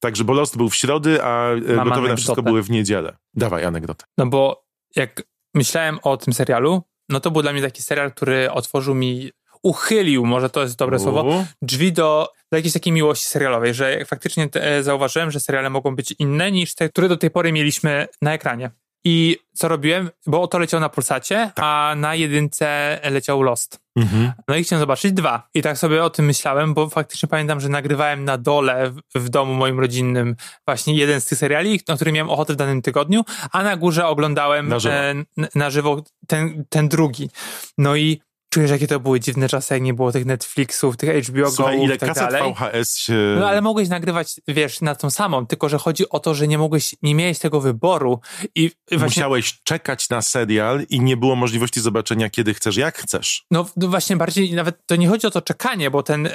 [0.00, 2.42] Także, bo Lost był w środę, a e, Mam gotowe na wszystko anegdotę.
[2.42, 3.16] były w niedzielę.
[3.34, 4.04] Dawaj anegdotę.
[4.18, 4.64] No bo
[4.96, 5.22] jak
[5.54, 9.30] myślałem o tym serialu, no to był dla mnie taki serial, który otworzył mi,
[9.62, 14.48] uchylił, może to jest dobre słowo, drzwi do, do jakiejś takiej miłości serialowej, że faktycznie
[14.48, 18.32] te, zauważyłem, że seriale mogą być inne niż te, które do tej pory mieliśmy na
[18.32, 18.70] ekranie.
[19.04, 20.10] I co robiłem?
[20.26, 23.80] Bo to leciał na Pulsacie, a na jedynce leciał Lost.
[23.96, 24.32] Mhm.
[24.48, 25.48] No i chciałem zobaczyć dwa.
[25.54, 29.28] I tak sobie o tym myślałem, bo faktycznie pamiętam, że nagrywałem na dole w, w
[29.28, 30.36] domu moim rodzinnym
[30.66, 34.06] właśnie jeden z tych seriali, na który miałem ochotę w danym tygodniu, a na górze
[34.06, 34.94] oglądałem Na żywo.
[34.94, 35.14] e,
[35.54, 37.30] na żywo ten, ten drugi.
[37.78, 38.20] No i
[38.52, 41.84] Czujesz, jakie to były dziwne czasy, jak nie było tych Netflixów, tych HBO Słuchaj, Go
[41.84, 42.54] ile tak kaset dalej.
[42.54, 43.36] VHS się...
[43.40, 46.58] No ale mogłeś nagrywać, wiesz, na tą samą, tylko że chodzi o to, że nie
[46.58, 48.20] mogłeś, nie miałeś tego wyboru
[48.54, 49.06] i właśnie...
[49.06, 53.44] Musiałeś czekać na serial i nie było możliwości zobaczenia, kiedy chcesz, jak chcesz.
[53.50, 56.30] No, no właśnie bardziej, nawet to nie chodzi o to czekanie, bo ten, e,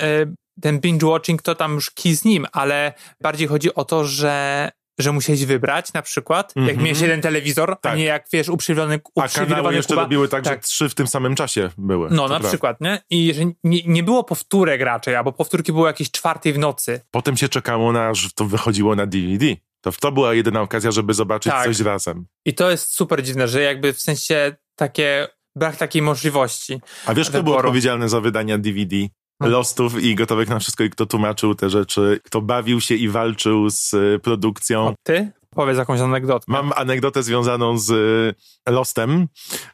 [0.61, 5.11] ten binge-watching to tam już kij z nim, ale bardziej chodzi o to, że że
[5.11, 6.83] musiałeś wybrać na przykład, jak Mhm.
[6.83, 7.97] miałeś jeden telewizor, a Tak.
[7.97, 10.01] nie jak, wiesz, uprzywilejony, A kanały uprzywilejowany jeszcze Kuba.
[10.01, 10.63] robiły tak, że Tak.
[10.63, 12.09] trzy w tym samym czasie były.
[12.11, 12.47] No, na prawda.
[12.47, 13.01] przykład, nie?
[13.09, 17.01] I że nie, nie było powtórek raczej, albo powtórki były jakieś czwartej w nocy.
[17.11, 19.45] Potem się czekało na, aż to wychodziło na DVD.
[19.81, 21.65] To, to była jedyna okazja, żeby zobaczyć Tak.
[21.65, 22.25] coś razem.
[22.45, 26.81] I to jest super dziwne, że jakby w sensie takie, brak takiej możliwości.
[27.05, 28.95] A wiesz, kto był odpowiedzialny za wydania DVD?
[29.39, 29.53] Hmm.
[29.53, 33.69] Lostów i gotowych na wszystko i kto tłumaczył te rzeczy, kto bawił się i walczył
[33.69, 34.93] z y, produkcją.
[35.03, 35.31] Ty?
[35.49, 36.51] Powiedz jakąś anegdotkę.
[36.51, 39.27] Mam anegdotę związaną z y, Lostem.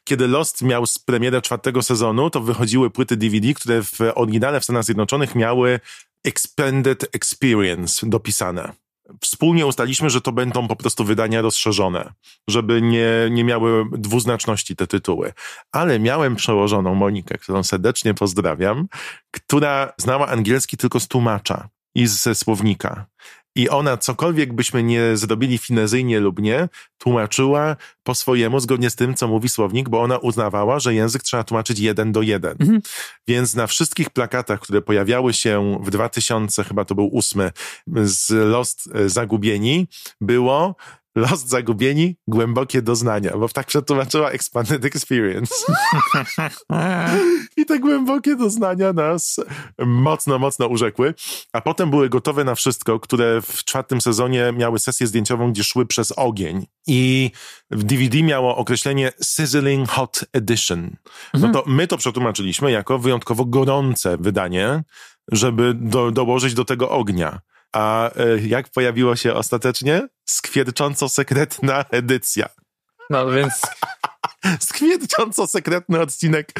[0.03, 4.64] Kiedy Lost miał z premierę czwartego sezonu, to wychodziły płyty DVD, które w oryginale w
[4.64, 5.80] Stanach Zjednoczonych miały
[6.24, 8.83] Expanded Experience dopisane.
[9.22, 12.14] Wspólnie ustaliśmy, że to będą po prostu wydania rozszerzone,
[12.47, 15.34] żeby nie, nie miały dwuznaczności te tytuły.
[15.72, 18.88] Ale miałem przełożoną Monikę, którą serdecznie pozdrawiam,
[19.32, 23.05] która znała angielski tylko z tłumacza i ze słownika.
[23.56, 29.16] I ona, cokolwiek byśmy nie zrobili finezyjnie lub nie, tłumaczyła po swojemu, zgodnie z tym,
[29.16, 32.56] co mówi słownik, bo ona uznawała, że język trzeba tłumaczyć jeden do jeden.
[32.60, 32.82] Mhm.
[33.28, 37.51] Więc na wszystkich plakatach, które pojawiały się w 2000, chyba to był ósmy,
[38.04, 39.88] z Lost e, Zagubieni,
[40.22, 40.76] było
[41.16, 45.55] Lost Zagubieni, głębokie doznania, bo tak przetłumaczyła Expanded Experience.
[47.57, 49.39] I te głębokie doznania nas
[49.80, 51.14] mocno, mocno urzekły.
[51.53, 55.86] A potem były gotowe na wszystko, które w czwartym sezonie miały sesję zdjęciową, gdzie szły
[55.86, 56.66] przez ogień.
[56.88, 57.32] I
[57.72, 60.95] w DVD miało określenie Sizzling Hot Edition.
[61.34, 64.84] No to my to przetłumaczyliśmy jako wyjątkowo gorące wydanie,
[65.32, 67.39] żeby do, dołożyć do tego ognia.
[67.74, 70.07] A e, jak pojawiło się ostatecznie?
[70.26, 72.49] Skwiercząco sekretna edycja.
[73.09, 73.53] No więc
[74.59, 76.53] Skwiercząco sekretny odcinek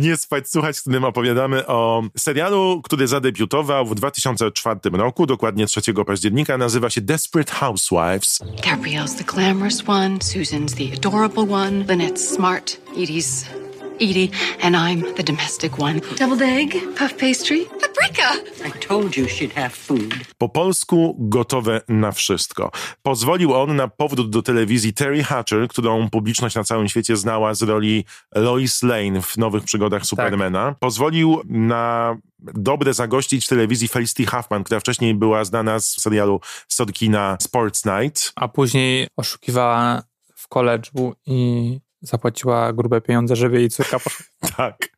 [0.00, 5.80] Nie spać, słuchać, w którym opowiadamy o serialu, który zadebiutował w 2004 roku, dokładnie 3
[6.06, 6.58] października.
[6.58, 8.40] Nazywa się Desperate Housewives.
[8.40, 13.63] Gabrielle's the glamorous one, Susan's the adorable one, Lynette's smart, Edie's
[14.00, 14.30] Edie,
[14.62, 16.00] and I'm the domestic one.
[16.18, 18.32] Deviled egg, puff pastry, paprika.
[18.66, 20.14] I told you she'd have food.
[20.38, 22.70] Po polsku gotowe na wszystko.
[23.02, 27.62] Pozwolił on na powrót do telewizji Terry Hatcher, którą publiczność na całym świecie znała z
[27.62, 30.74] roli Lois Lane w nowych przygodach Supermana.
[30.80, 37.36] Pozwolił na dobre zagościć w telewizji Felicity Huffman, która wcześniej była znana z serialu Sorkina
[37.40, 38.32] Sports Night.
[38.36, 40.02] a później oszukiwała
[40.36, 44.26] w koledżu i zapłaciła grube pieniądze, żeby jej córka poszła.
[44.56, 44.88] Tak.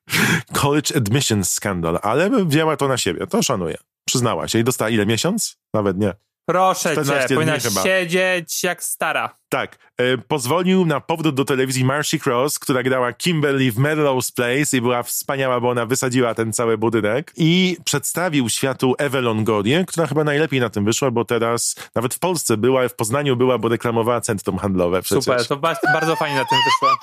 [0.53, 3.27] College Admissions Scandal, ale wzięła to na siebie.
[3.27, 3.77] To szanuję.
[4.05, 5.07] Przyznała się i dostała ile?
[5.07, 5.59] Miesiąc?
[5.75, 6.15] Nawet nie.
[6.47, 7.83] Proszę 14 cię, dni powinnaś chyba.
[7.83, 9.35] siedzieć jak stara.
[9.49, 9.79] Tak.
[9.99, 14.81] E, pozwolił na powrót do telewizji Marcy Cross, która grała Kimberly w Melrose Place i
[14.81, 17.33] była wspaniała, bo ona wysadziła ten cały budynek.
[17.37, 22.19] I przedstawił światu Ewę Longorię, która chyba najlepiej na tym wyszła, bo teraz nawet w
[22.19, 25.25] Polsce była, w Poznaniu była, bo reklamowała centrum handlowe przecież.
[25.25, 26.97] Super, to ba- bardzo fajnie na tym wyszło.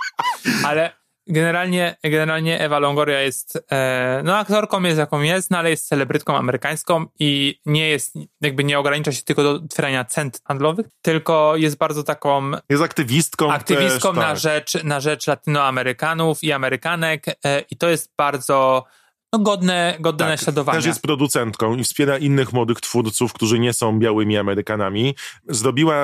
[0.69, 5.87] Ale generalnie, generalnie Ewa Longoria jest, e, no aktorką jest jaką jest, no ale jest
[5.87, 11.55] celebrytką amerykańską i nie jest, jakby nie ogranicza się tylko do otwierania cent handlowych, tylko
[11.55, 13.51] jest bardzo taką Jest aktywistką.
[13.51, 14.37] aktywistką też, na, tak.
[14.37, 18.85] rzecz, na rzecz Latynoamerykanów i Amerykanek e, i to jest bardzo
[19.33, 20.77] no, godne, godne naśladowania.
[20.77, 25.15] Też jest producentką i wspiera innych młodych twórców, którzy nie są białymi Amerykanami.
[25.49, 25.95] Zrobiła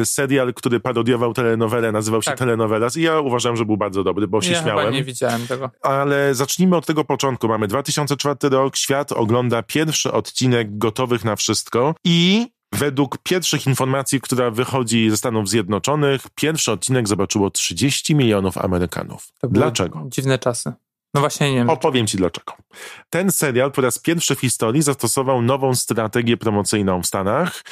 [0.00, 2.38] y, serial, który parodiował telenowelę, nazywał się Tak.
[2.38, 4.94] Telenovelas i ja uważam, że był bardzo dobry, bo się ja śmiałem.
[4.94, 5.70] nie widziałem tego.
[5.82, 7.48] Ale zacznijmy od tego początku.
[7.48, 14.50] Mamy 2004 rok, świat ogląda pierwszy odcinek Gotowych na Wszystko i według pierwszych informacji, która
[14.50, 19.28] wychodzi ze Stanów Zjednoczonych, pierwszy odcinek zobaczyło 30 milionów Amerykanów.
[19.42, 20.06] Dlaczego?
[20.08, 20.72] Dziwne czasy.
[21.14, 21.70] No właśnie nie wiem.
[21.70, 22.52] Opowiem ci dlaczego.
[23.10, 27.62] Ten serial po raz pierwszy w historii zastosował nową strategię promocyjną w Stanach.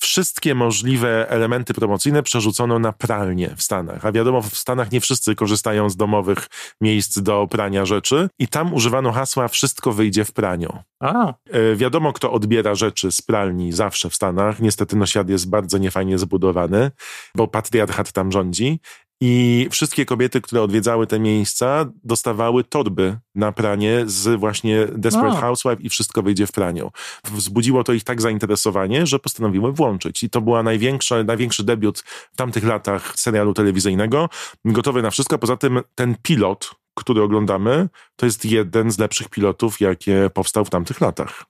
[0.00, 4.06] Wszystkie możliwe elementy promocyjne przerzucono na pralnię w Stanach.
[4.06, 6.46] A wiadomo, w Stanach nie wszyscy korzystają z domowych
[6.80, 10.78] miejsc do prania rzeczy i tam używano hasła wszystko wyjdzie w praniu.
[11.00, 14.60] A, E, Wiadomo, kto odbiera rzeczy z pralni zawsze w Stanach.
[14.60, 16.90] Niestety no, świat jest bardzo niefajnie zbudowany,
[17.34, 18.80] bo patriarchat tam rządzi.
[19.20, 25.40] I wszystkie kobiety, które odwiedzały te miejsca, dostawały torby na pranie z właśnie Desperate A.
[25.40, 26.90] Housewife i wszystko wyjdzie w praniu.
[27.24, 30.22] Wzbudziło to ich tak zainteresowanie, że postanowiły włączyć.
[30.22, 31.98] I to była największa, największy debiut
[32.32, 34.28] w tamtych latach serialu telewizyjnego.
[34.64, 35.38] Gotowy na wszystko.
[35.38, 40.70] Poza tym ten pilot, który oglądamy, to jest jeden z lepszych pilotów, jakie powstał w
[40.70, 41.44] tamtych latach.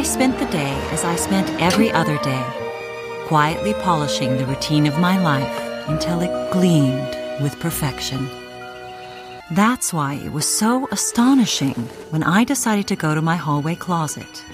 [0.00, 2.42] I spent the day as I spent every other day,
[3.28, 8.28] quietly polishing the routine of my life until it gleamed with perfection.
[9.50, 11.74] That's why it was so astonishing
[12.10, 14.44] when I decided to go to my hallway closet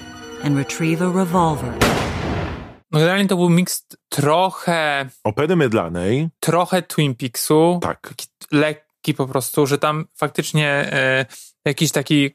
[0.43, 1.73] and retrieve a revolver.
[2.91, 5.09] No generalnie to był miks trochę...
[5.23, 6.29] Opery mydlanej.
[6.39, 7.79] Trochę Twin Peaksu.
[7.81, 8.13] Tak.
[8.51, 11.25] Lekki po prostu, że tam faktycznie e,
[11.65, 12.31] jakiś taki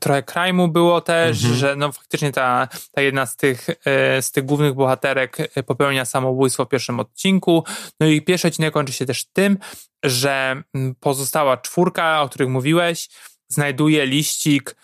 [0.00, 1.54] trochę crime'u było też, Mhm.
[1.60, 6.04] że no faktycznie ta, ta jedna z tych, e, z tych głównych bohaterek e, popełnia
[6.04, 7.64] samobójstwo w pierwszym odcinku.
[8.00, 9.58] No i pierwszy odcinek kończy się też tym,
[10.04, 10.62] że
[11.00, 13.08] pozostała czwórka, o których mówiłeś,
[13.48, 14.76] znajduje liścik,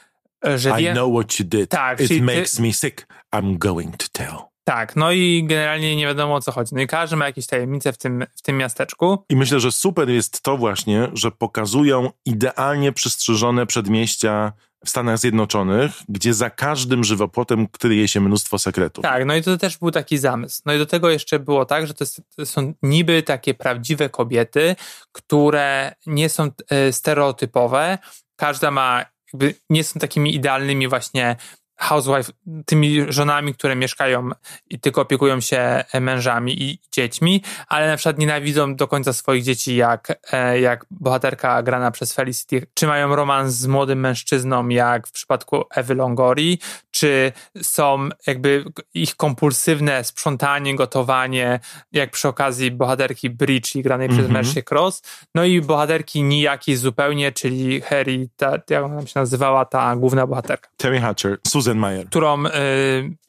[0.57, 0.93] że I wie...
[0.93, 1.71] know what you did.
[1.71, 3.07] Tak, It czyli ty- makes me sick.
[3.35, 4.37] I'm going to tell.
[4.65, 6.75] Tak, no i generalnie nie wiadomo o co chodzi.
[6.75, 9.25] No i każdy ma jakieś tajemnice w tym, w tym miasteczku.
[9.29, 14.53] I myślę, że super jest to właśnie, że pokazują idealnie przystrzyżone przedmieścia
[14.85, 19.03] w Stanach Zjednoczonych, gdzie za każdym żywopłotem kryje się mnóstwo sekretów.
[19.03, 20.63] Tak, no i to też był taki zamysł.
[20.67, 24.09] No i do tego jeszcze było tak, że to, jest, to są niby takie prawdziwe
[24.09, 24.77] kobiety,
[25.13, 27.99] które nie są e, stereotypowe.
[28.37, 31.37] Każda ma, jakby nie są takimi idealnymi właśnie
[31.77, 32.33] housewife,
[32.67, 34.31] tymi żonami, które mieszkają
[34.71, 39.77] i tylko opiekują się mężami i dziećmi, ale na przykład nienawidzą do końca swoich dzieci,
[39.77, 45.13] jak, e, jak bohaterka grana przez Felicity, czy mają romans z młodym mężczyzną, jak w
[45.13, 46.59] przypadku Ewy Longori,
[46.91, 48.65] czy są jakby
[48.95, 51.61] ich kompulsywne sprzątanie, gotowanie,
[51.93, 54.33] jak przy okazji bohaterki Bridge, granej przez Mhm.
[54.45, 55.03] Mercy Cross,
[55.35, 60.69] no i bohaterki nijakiej zupełnie, czyli Harry, ta, jak ona się nazywała, ta główna bohaterka.
[60.77, 62.07] Terry Hatcher, Susan Meyer.
[62.07, 62.51] którą y,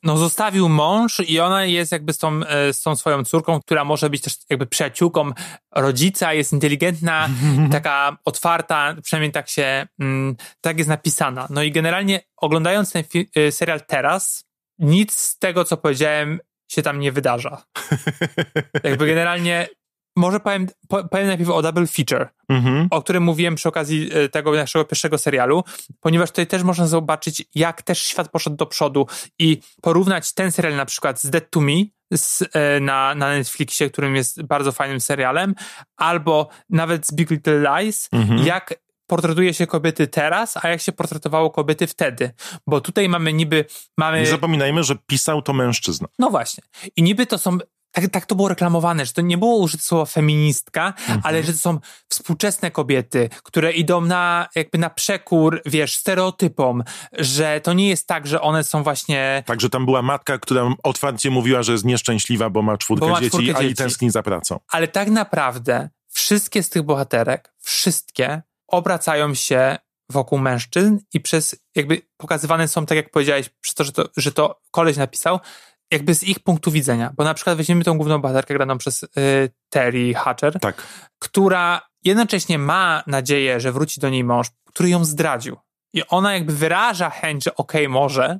[0.03, 3.83] no, zostawił mąż i ona jest jakby z tą, y, z tą swoją córką, która
[3.83, 5.31] może być też jakby przyjaciółką
[5.75, 7.29] rodzica, jest inteligentna,
[7.71, 11.47] taka otwarta, przynajmniej tak się, mm, tak jest napisana.
[11.49, 13.03] No i generalnie oglądając ten
[13.37, 14.45] y, serial teraz,
[14.79, 17.63] nic z tego, co powiedziałem, się tam nie wydarza.
[18.83, 19.67] jakby generalnie
[20.15, 22.87] może powiem, po- powiem najpierw o Double Feature, Mhm.
[22.91, 25.63] o którym mówiłem przy okazji e, tego naszego pierwszego serialu,
[25.99, 29.07] ponieważ tutaj też można zobaczyć, jak też świat poszedł do przodu
[29.39, 31.71] i porównać ten serial na przykład z Dead to Me
[32.13, 35.55] z, e, na, na Netflixie, którym jest bardzo fajnym serialem,
[35.97, 38.45] albo nawet z Big Little Lies, Mhm.
[38.45, 38.73] jak
[39.07, 42.31] portretuje się kobiety teraz, a jak się portretowało kobiety wtedy.
[42.67, 43.65] Bo tutaj mamy niby...
[43.97, 44.19] Mamy...
[44.19, 46.07] Nie zapominajmy, że pisał to mężczyzna.
[46.19, 46.63] No właśnie.
[46.95, 47.57] I niby to są.
[47.95, 50.93] Tak, tak to było reklamowane, że to nie było użyte słowo feministka,
[51.23, 51.79] ale że to są
[52.09, 58.27] współczesne kobiety, które idą na jakby na przekór, wiesz, stereotypom, że to nie jest tak,
[58.27, 59.43] że one są właśnie.
[59.45, 63.19] Także tam była matka, która otwarcie mówiła, że jest nieszczęśliwa, bo ma czwórkę Bo ma
[63.19, 63.75] dzieci, czwórkę a i dzieci.
[63.75, 64.59] tęskni za pracą.
[64.71, 69.77] Ale tak naprawdę wszystkie z tych bohaterek, wszystkie obracają się
[70.09, 74.31] wokół mężczyzn i przez jakby pokazywane są, tak jak powiedziałeś, przez to, że to, że
[74.31, 75.39] to koleś napisał,
[75.91, 77.13] jakby z ich punktu widzenia.
[77.17, 79.07] Bo na przykład weźmiemy tą główną bohaterkę graną przez y,
[79.69, 80.83] Terry Hatcher, Tak.
[81.19, 85.57] która jednocześnie ma nadzieję, że wróci do niej mąż, który ją zdradził.
[85.93, 88.39] I ona jakby wyraża chęć, że okej, może,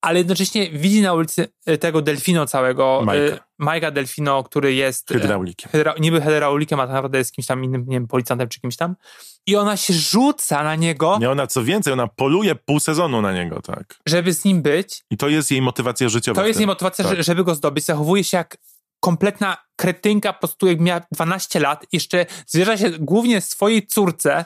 [0.00, 3.36] ale jednocześnie widzi na ulicy y, tego Delfino całego, Majka.
[3.36, 5.10] y, Majka Delfino, który jest...
[5.10, 5.70] y, Hydraulikiem.
[5.72, 8.76] hydra, niby hydraulikiem, a tak naprawdę jest kimś tam innym, nie wiem, policjantem czy kimś
[8.76, 8.96] tam.
[9.46, 13.32] I ona się rzuca na niego, Nie, ona co więcej, ona poluje pół sezonu na
[13.32, 14.00] niego, tak.
[14.06, 15.04] żeby z nim być.
[15.10, 16.40] I to jest jej motywacja życiowa.
[16.42, 17.16] To jest jej motywacja, Tak.
[17.16, 17.84] że- żeby go zdobyć.
[17.84, 18.56] Zachowuje się jak
[19.00, 24.44] kompletna kretynka, po prostu jak miała 12 lat, jeszcze zwierza się głównie swojej córce,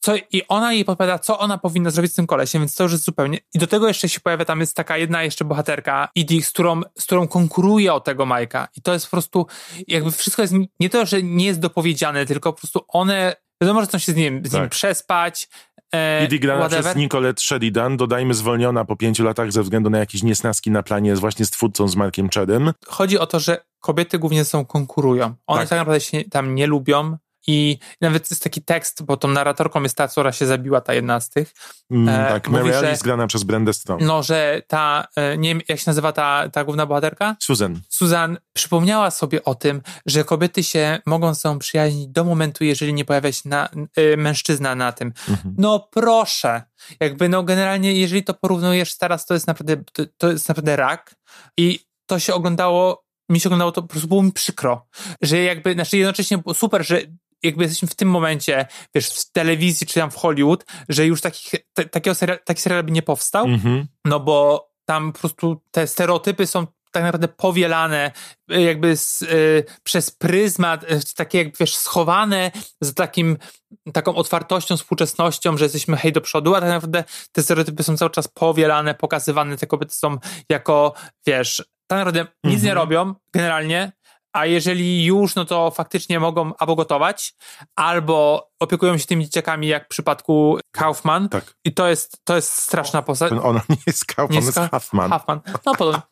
[0.00, 2.92] co, i ona jej podpowiada, co ona powinna zrobić z tym kolesiem, więc to już
[2.92, 3.38] jest zupełnie...
[3.54, 6.80] I do tego jeszcze się pojawia, tam jest taka jedna jeszcze bohaterka, Edie, z którą,
[6.98, 8.68] z którą konkuruje o tego Majka.
[8.76, 9.46] I to jest po prostu,
[9.88, 13.86] jakby wszystko jest, nie to, że nie jest dopowiedziane, tylko po prostu one, wiadomo, że
[13.86, 14.70] chcą się z nim, z nim Tak.
[14.70, 15.48] przespać,
[15.94, 16.84] e, Idi grana whatever.
[16.84, 21.10] przez Nicolette Sheridan, dodajmy zwolniona po pięciu latach ze względu na jakieś niesnaski na planie,
[21.10, 22.72] jest właśnie z twórcą z Markiem Cherrym.
[22.86, 25.24] chodzi o to, że kobiety głównie ze sobą konkurują.
[25.46, 25.68] One Tak.
[25.68, 27.16] tak, naprawdę się tam nie lubią
[27.46, 31.20] i nawet jest taki tekst, bo tą narratorką jest ta, która się zabiła, ta jedna
[31.20, 31.52] z tych.
[31.90, 34.02] Mm, E, tak, mówi, Mary Alice grana przez Brendę Strong.
[34.02, 37.36] No, że ta, e, nie wiem jak się nazywa ta, ta główna bohaterka?
[37.40, 37.80] Susan.
[37.88, 42.94] Susan przypomniała sobie o tym, że kobiety się mogą z sobą przyjaźnić do momentu, jeżeli
[42.94, 43.68] nie pojawia się na,
[43.98, 45.12] y, mężczyzna na tym.
[45.28, 45.54] Mhm.
[45.58, 46.62] No proszę.
[47.00, 51.14] Jakby no generalnie, jeżeli to porównujesz teraz, to jest naprawdę, to, to jest naprawdę rak.
[51.56, 54.86] I to się oglądało, mi się oglądało, to po prostu było mi przykro.
[55.22, 57.00] Że jakby, znaczy jednocześnie super, że
[57.42, 61.54] jakby jesteśmy w tym momencie, wiesz, w telewizji czy tam w Hollywood, że już takich,
[61.72, 63.86] te, takiego serial, taki serial by nie powstał, Mhm.
[64.04, 68.12] no bo tam po prostu te stereotypy są tak naprawdę powielane,
[68.52, 73.36] y, jakby z, y, przez pryzmat, y, takie jakby wiesz, schowane z takim,
[73.92, 78.10] taką otwartością, współczesnością, że jesteśmy hej do przodu, a tak naprawdę te stereotypy są cały
[78.10, 80.16] czas powielane, pokazywane, te kobiety są
[80.48, 80.94] jako,
[81.26, 82.64] wiesz, tak naprawdę nic Mhm.
[82.64, 83.92] nie robią generalnie,
[84.32, 87.34] a jeżeli już, no to faktycznie mogą albo gotować,
[87.76, 91.28] albo opiekują się tymi dzieciakami, jak w przypadku Kaufman.
[91.28, 91.54] Tak.
[91.64, 93.32] I to jest, to jest straszna postać.
[93.42, 95.10] Ona nie jest Kaufman, Nie jest Ka- Huffman.
[95.10, 95.40] Huffman.
[95.66, 96.02] No podobnie.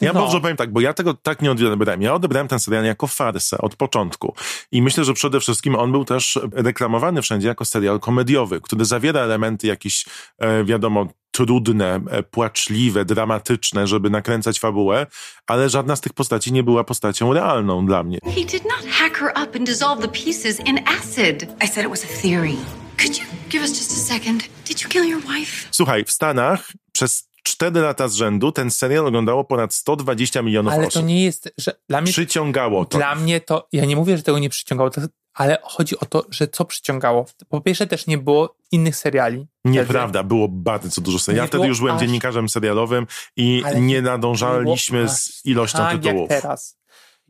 [0.00, 0.20] Ja no.
[0.20, 2.02] może powiem tak, bo ja tego tak nie odebrałem.
[2.02, 4.34] Ja odebrałem ten serial jako farsę od początku.
[4.72, 9.20] I myślę, że przede wszystkim on był też reklamowany wszędzie jako serial komediowy, który zawiera
[9.20, 10.04] elementy jakieś,
[10.38, 11.06] e, wiadomo,
[11.36, 15.06] trudne, e, płaczliwe, dramatyczne, żeby nakręcać fabułę,
[15.46, 18.18] ale żadna z tych postaci nie była postacią realną dla mnie.
[18.24, 21.42] He did not hack her up and dissolve the pieces in acid.
[21.64, 22.56] I said it was a theory.
[22.98, 24.42] Could you give us just a second?
[24.68, 25.68] Did you kill your wife?
[25.70, 30.86] Słuchaj, w Stanach przez cztery lata z rzędu ten serial oglądało ponad 120 milionów Ale
[30.86, 31.02] osób.
[31.02, 32.98] to nie jest, że dla mnie, Przyciągało to.
[32.98, 35.00] dla mnie to, ja nie mówię, że tego nie przyciągało, to,
[35.36, 37.26] ale chodzi o to, że co przyciągało.
[37.48, 39.46] Po pierwsze też nie było innych seriali.
[39.64, 41.38] Nieprawda, było bardzo dużo seriali.
[41.38, 43.06] Ja Nie wtedy już byłem aż- dziennikarzem serialowym
[43.36, 46.30] i Ale nie nie nadążaliśmy było z ilością tak tytułów.
[46.30, 46.78] jak teraz.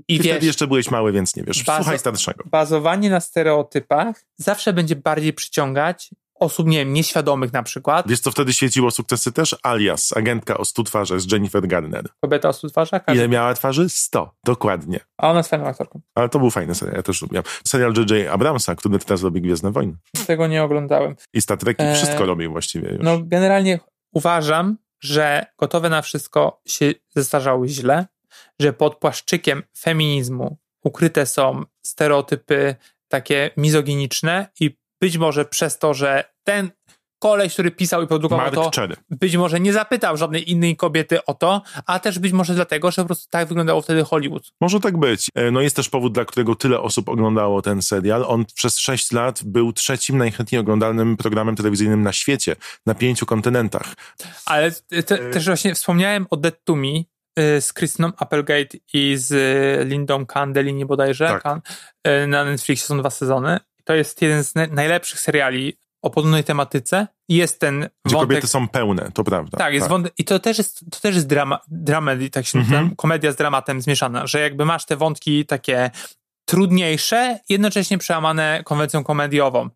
[0.08, 1.64] I Ty wiesz, wtedy jeszcze byłeś mały, więc nie wiesz.
[1.64, 2.44] Bazo- Słuchaj starszego.
[2.46, 8.08] bazowanie na stereotypach zawsze będzie bardziej przyciągać osób, nie wiem, nieświadomych na przykład.
[8.08, 9.56] Wiesz, co wtedy świeciło sukcesy też?
[9.62, 12.08] Alias, agentka o 100 twarzach z Jennifer Garner.
[12.20, 13.88] Kobieta o stu twarzach, każdy- Ile miała twarzy?
[13.88, 15.00] 100, dokładnie.
[15.18, 16.00] a ona jest fajną aktorką.
[16.14, 17.44] Ale to był fajny serial, ja też lubiłem.
[17.64, 18.28] Serial J.J.
[18.32, 19.96] Abramsa, który teraz robi Gwiezdne Wojny.
[20.26, 21.16] Tego nie oglądałem.
[21.32, 22.98] I Star Trek Eee, wszystko robił właściwie już.
[23.02, 23.80] No, generalnie
[24.14, 28.06] uważam, że gotowe na wszystko się zestarzały źle,
[28.60, 32.76] że pod płaszczykiem feminizmu ukryte są stereotypy
[33.08, 36.70] takie mizoginiczne i być może przez to, że ten
[37.18, 38.70] koleś, który pisał i produkował Mark to,
[39.10, 43.02] być może nie zapytał żadnej innej kobiety o to, a też być może dlatego, że
[43.02, 44.52] po prostu tak wyglądało wtedy Hollywood.
[44.60, 45.30] Może tak być.
[45.34, 48.24] E, No jest też powód, dla którego tyle osób oglądało ten serial.
[48.28, 53.94] On przez 6 lat był trzecim najchętniej oglądalnym programem telewizyjnym na świecie, na pięciu kontynentach.
[54.46, 59.32] Ale te, też właśnie wspomniałem o Dead to Me y, z Christiną Applegate i z
[59.32, 61.40] y, Lindą Candellini bodajże.
[61.42, 61.62] Tak.
[62.26, 63.60] Na Netflixie są dwa sezony.
[63.86, 67.06] To jest jeden z na- najlepszych seriali o podobnej tematyce.
[67.28, 68.28] Jest ten Gdzie wątek...
[68.28, 69.58] kobiety są pełne, to prawda.
[69.58, 72.76] Tak, jest wątek, i to też jest, to też jest drama, dramedy, tak się Mhm.
[72.82, 75.90] nazywa, komedia z dramatem zmieszana, że jakby masz te wątki takie
[76.44, 79.70] trudniejsze, jednocześnie przełamane konwencją komediową.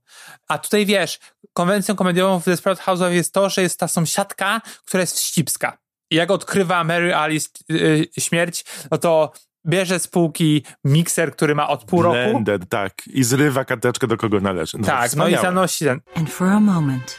[0.48, 1.18] A tutaj wiesz,
[1.52, 5.78] konwencją komediową w Desperate Housewives jest to, że jest ta sąsiadka, która jest wścibska.
[6.11, 9.32] I jak odkrywa Mary Alice yy, śmierć, no to
[9.66, 12.16] bierze z półki mikser, który ma od pół roku.
[12.30, 12.92] Blender, tak.
[13.06, 14.78] I zrywa karteczkę, do kogo należy.
[14.78, 15.42] No, Tak, no i wspaniałe.
[15.42, 16.00] zanosi ten.
[16.14, 17.18] And for a moment,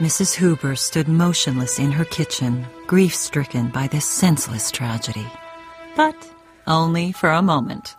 [0.00, 0.36] Mrs.
[0.40, 5.24] Huber stood motionless in her kitchen, grief stricken by this senseless tragedy.
[5.96, 6.16] But
[6.66, 7.96] only for a moment.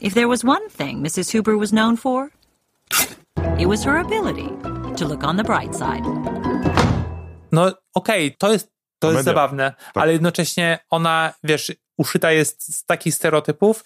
[0.00, 1.30] If there was one thing Mrs.
[1.32, 2.28] Huber was known for,
[3.58, 4.48] it was her ability
[4.96, 6.04] to look on the bright side.
[7.52, 8.68] No okej, to jest,
[8.98, 9.22] to jest Komedia.
[9.22, 10.02] zabawne, Tak.
[10.02, 13.84] ale jednocześnie ona, wiesz, uszyta jest z takich stereotypów,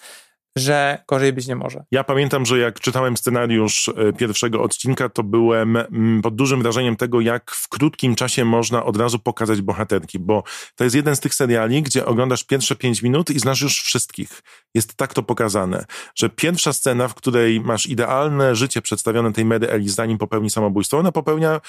[0.57, 1.85] że gorzej być nie może.
[1.91, 6.97] Ja pamiętam, że jak czytałem scenariusz e, pierwszego odcinka, to byłem mm, pod dużym wrażeniem
[6.97, 10.43] tego, jak w krótkim czasie można od razu pokazać bohaterki, bo
[10.75, 14.43] to jest jeden z tych seriali, gdzie oglądasz pierwsze pięć minut i znasz już wszystkich.
[14.75, 15.85] Jest tak to pokazane,
[16.15, 20.99] że pierwsza scena, w której masz idealne życie przedstawione tej Mary Ellis, zanim popełni samobójstwo,
[20.99, 21.61] ona popełnia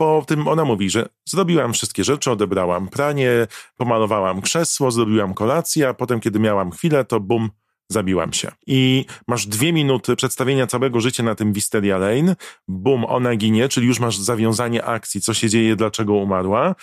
[0.00, 3.46] po tym ona mówi, że zrobiłam wszystkie rzeczy, odebrałam pranie,
[3.76, 7.50] pomalowałam krzesło, zrobiłam kolację, a potem, kiedy miałam chwilę, to bum,
[7.88, 8.52] zabiłam się.
[8.66, 12.36] I masz dwie minuty przedstawienia całego życia na tym Wisteria Lane,
[12.68, 16.74] bum, ona ginie, czyli już masz zawiązanie akcji, co się dzieje, dlaczego umarła,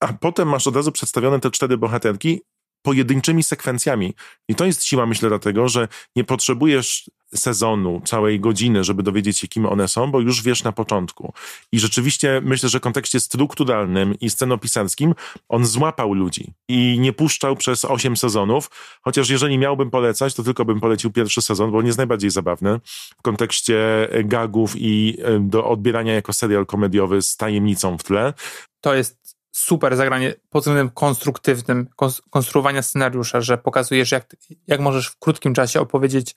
[0.00, 2.40] a potem masz od razu przedstawione te cztery bohaterki
[2.82, 4.14] pojedynczymi sekwencjami.
[4.48, 9.48] I to jest siła, myślę, dlatego, że nie potrzebujesz sezonu, całej godziny, żeby dowiedzieć się,
[9.48, 11.32] kim one są, bo już wiesz na początku.
[11.72, 15.14] I rzeczywiście myślę, że w kontekście strukturalnym i scenopisarskim
[15.48, 18.70] on złapał ludzi i nie puszczał przez osiem sezonów,
[19.02, 22.80] chociaż jeżeli miałbym polecać, to tylko bym polecił pierwszy sezon, bo on jest najbardziej zabawny
[23.18, 28.34] w kontekście e, gagów i e, do odbierania jako serial komediowy z tajemnicą w tle.
[28.80, 29.25] To jest
[29.56, 34.36] super zagranie pod względem konstruktywnym, kons- konstruowania scenariusza, że pokazujesz, jak,
[34.66, 36.34] jak możesz w krótkim czasie opowiedzieć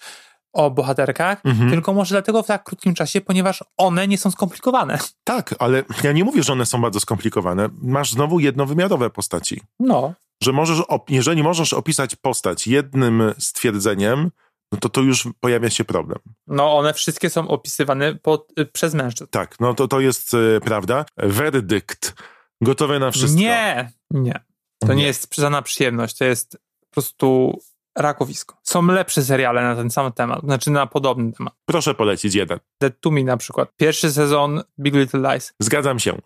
[0.53, 1.69] o bohaterkach, Mhm.
[1.69, 4.99] tylko może dlatego w tak krótkim czasie, ponieważ one nie są skomplikowane.
[5.23, 7.69] Tak, ale ja nie mówię, że one są bardzo skomplikowane.
[7.81, 9.61] Masz znowu jednowymiarowe postaci.
[9.79, 10.13] No.
[10.43, 10.77] Że możesz,
[11.09, 14.31] jeżeli możesz opisać postać jednym stwierdzeniem,
[14.71, 16.19] no to to już pojawia się problem.
[16.47, 19.29] No, one wszystkie są opisywane pod, y, przez mężczyzn.
[19.31, 21.05] Tak, no to to jest e, prawda.
[21.17, 22.13] Werdykt.
[22.61, 23.39] Gotowe na wszystko.
[23.41, 24.39] Nie, nie.
[24.79, 25.07] To nie, Nie.
[25.07, 27.59] jest żadna przyjemność, to jest po prostu
[27.97, 28.57] rakowisko.
[28.63, 31.53] Są lepsze seriale na ten sam temat, znaczy na podobny temat.
[31.65, 32.59] Proszę polecić jeden.
[32.81, 33.69] Dead to Me na przykład.
[33.77, 35.53] Pierwszy sezon Big Little Lies.
[35.59, 36.17] Zgadzam się.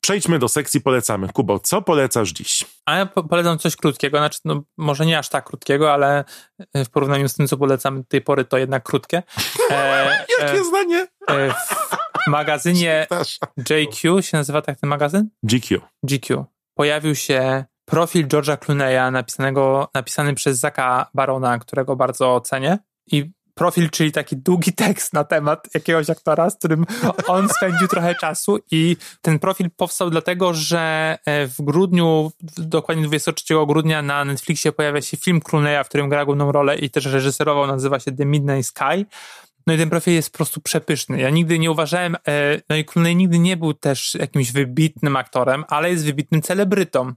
[0.00, 1.28] Przejdźmy do sekcji polecamy.
[1.28, 2.64] Kubo, co polecasz dziś?
[2.86, 6.24] A ja po polecam coś krótkiego, znaczy no, może nie aż tak krótkiego, ale
[6.74, 9.22] w porównaniu z tym, co polecam do tej pory, to jednak krótkie.
[9.70, 11.06] E, Jakie e, zdanie?
[11.30, 11.54] E,
[12.26, 13.06] magazynie
[13.70, 15.28] JQ się nazywa tak ten magazyn?
[15.42, 15.80] GQ.
[16.02, 16.44] GQ.
[16.74, 22.78] Pojawił się profil George'a Clooney'a napisanego, napisany przez Zaka Barona, którego bardzo cenię.
[23.06, 26.86] I profil, czyli taki długi tekst na temat jakiegoś aktora, z którym
[27.26, 33.54] on spędził trochę czasu i ten profil powstał dlatego, że e, w grudniu, dokładnie 23
[33.66, 37.66] grudnia na Netflixie pojawia się film Clooney'a, w którym gra główną rolę i też reżyserował,
[37.66, 39.06] nazywa się The Midnight Sky.
[39.66, 41.20] No i ten profil jest po prostu przepyszny.
[41.20, 45.64] Ja nigdy nie uważałem, e, no i Clooney nigdy nie był też jakimś wybitnym aktorem,
[45.68, 47.12] ale jest wybitnym celebrytą.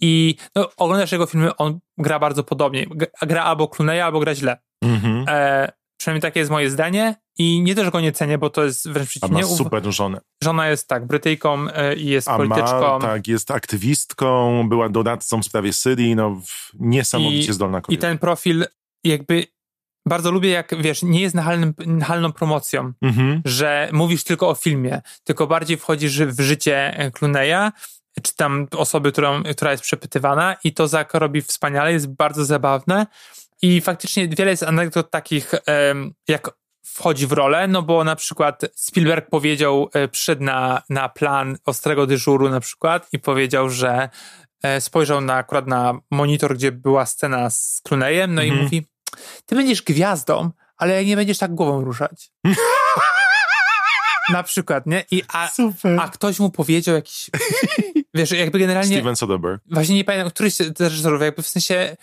[0.00, 2.86] I no, oglądasz jego filmy, on gra bardzo podobnie.
[3.22, 4.56] Gra albo Clooney'a, albo gra źle.
[4.82, 5.24] Mhm.
[5.28, 7.14] E, przynajmniej takie jest moje zdanie.
[7.38, 9.38] I nie też go nie cenię, bo to jest wręcz przeciwnie.
[9.38, 10.20] A ma super żonę.
[10.42, 12.80] Żona jest tak, Brytyjką e, i jest A polityczką.
[12.80, 16.40] Ma, tak, jest aktywistką, była doradcą w sprawie Syrii, no
[16.74, 18.06] niesamowicie I, zdolna kobieta.
[18.06, 18.66] I ten profil
[19.04, 19.46] jakby
[20.06, 23.42] bardzo lubię, jak wiesz, nie jest nachalnym, nachalną promocją, mhm.
[23.44, 27.72] że mówisz tylko o filmie, tylko bardziej wchodzisz w życie Clooney'a,
[28.22, 33.06] czy tam osoby, którą, która jest przepytywana i to Zak robi wspaniale, jest bardzo zabawne
[33.62, 35.52] i faktycznie wiele jest anegdot takich,
[36.28, 36.50] jak
[36.84, 42.06] wchodzi w rolę, no bo na przykład Spielberg powiedział, e, przyszedł na, na plan ostrego
[42.06, 44.08] dyżuru na przykład i powiedział, że
[44.62, 48.60] e, spojrzał na, akurat na monitor, gdzie była scena z Clooneyem, no mhm.
[48.60, 48.86] i mówi,
[49.46, 52.30] ty będziesz gwiazdą, ale nie będziesz tak głową ruszać.
[54.28, 55.04] Na przykład, nie?
[55.10, 56.00] I a, Super.
[56.00, 57.30] a ktoś mu powiedział jakiś.
[58.14, 58.96] Wiesz, jakby generalnie.
[58.96, 59.62] Steven Soderbergh.
[59.70, 61.96] Właśnie nie pamiętam, któryś z reżyserów, jakby w sensie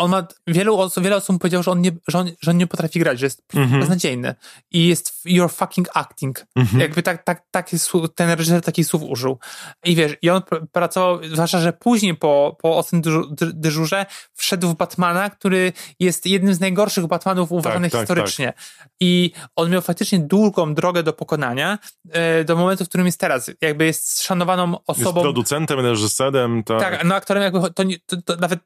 [0.00, 2.66] on ma, wielu osób, wiele osób powiedział, że on nie, że on, że on nie
[2.66, 3.78] potrafi grać, że jest mm -hmm.
[3.78, 4.34] beznadziejny.
[4.70, 6.46] I jest you're fucking acting.
[6.58, 6.78] -hmm.
[6.78, 7.76] Jakby tak, tak, taki
[8.14, 9.38] ten reżyser takich słów użył.
[9.84, 10.42] I wiesz, i on
[10.72, 13.02] pracował, zwłaszcza, że później po, po ostym
[13.40, 18.46] dyżurze wszedł w Batmana, który jest jednym z najgorszych Batmanów uważanych tak, tak, historycznie.
[18.46, 18.88] Tak.
[19.00, 21.78] I on miał faktycznie długą drogę do pokonania,
[22.10, 23.50] e, do momentu, w którym jest teraz.
[23.60, 25.10] Jakby jest szanowaną osobą.
[25.10, 26.64] Jest producentem, reżyserem.
[26.64, 28.60] Tak, tak no aktorem jakby to, to, to nawet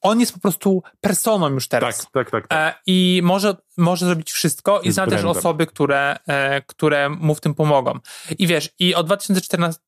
[0.00, 1.98] on jest po prostu personą już teraz.
[1.98, 2.48] Tak, tak, tak.
[2.48, 2.74] tak.
[2.76, 7.40] E, I może, może zrobić wszystko i zna też osoby, które, e, które mu w
[7.40, 7.98] tym pomogą.
[8.38, 9.80] I wiesz, i od 2014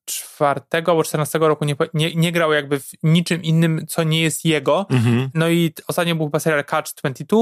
[0.73, 4.85] albo 2014 roku nie, nie, nie grał jakby w niczym innym, co nie jest jego.
[4.89, 5.29] Mhm.
[5.33, 7.37] No i ostatnio był chyba serial Catch 22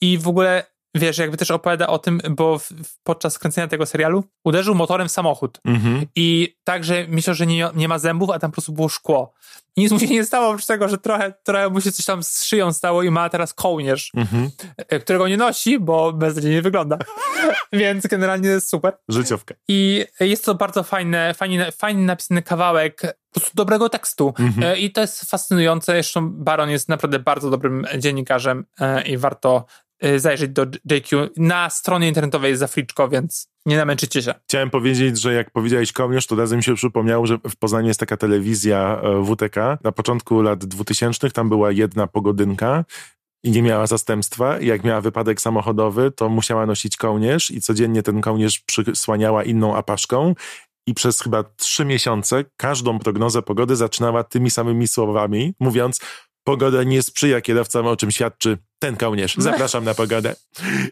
[0.00, 2.72] i w ogóle wiesz, jakby też opowiada o tym, bo w,
[3.02, 5.60] podczas kręcenia tego serialu uderzył motorem w samochód.
[5.64, 6.06] Mhm.
[6.16, 9.32] I także myślał, że nie, nie ma zębów, a tam po prostu było szkło.
[9.76, 12.22] I nic mu się nie stało, oprócz tego, że trochę, trochę mu się coś tam
[12.22, 14.50] z szyją stało i ma teraz kołnierz, mhm.
[14.76, 16.98] E, którego nie nosi, bo beznadziejnie wygląda.
[17.72, 18.96] Więc generalnie jest super.
[19.08, 19.54] Życiówka.
[19.68, 23.00] I jest to bardzo fajne, fajnie, fajnie napisany kawałek
[23.36, 24.34] po prostu dobrego tekstu.
[24.38, 24.72] Mhm.
[24.72, 25.92] E, I to jest fascynujące.
[25.92, 29.64] Zresztą Baron jest naprawdę bardzo dobrym dziennikarzem e, i warto
[30.16, 31.28] zajrzeć do JQ.
[31.36, 34.34] Na stronie internetowej jest zafliczko, więc nie namęczycie się.
[34.48, 38.00] Chciałem powiedzieć, że jak powiedziałeś kołnierz, to razem mi się przypomniało, że w Poznaniu jest
[38.00, 39.78] taka telewizja e, WTK.
[39.84, 42.84] Na początku lat 2000 tam była jedna pogodynka
[43.44, 44.60] i nie miała zastępstwa.
[44.60, 50.34] Jak miała wypadek samochodowy, to musiała nosić kołnierz i codziennie ten kołnierz przysłaniała inną apaszką
[50.86, 56.00] i przez chyba trzy miesiące każdą prognozę pogody zaczynała tymi samymi słowami, mówiąc
[56.46, 59.34] pogoda nie sprzyja kierowcom, o czym świadczy ten kołnierz.
[59.38, 60.36] Zapraszam na pogodę.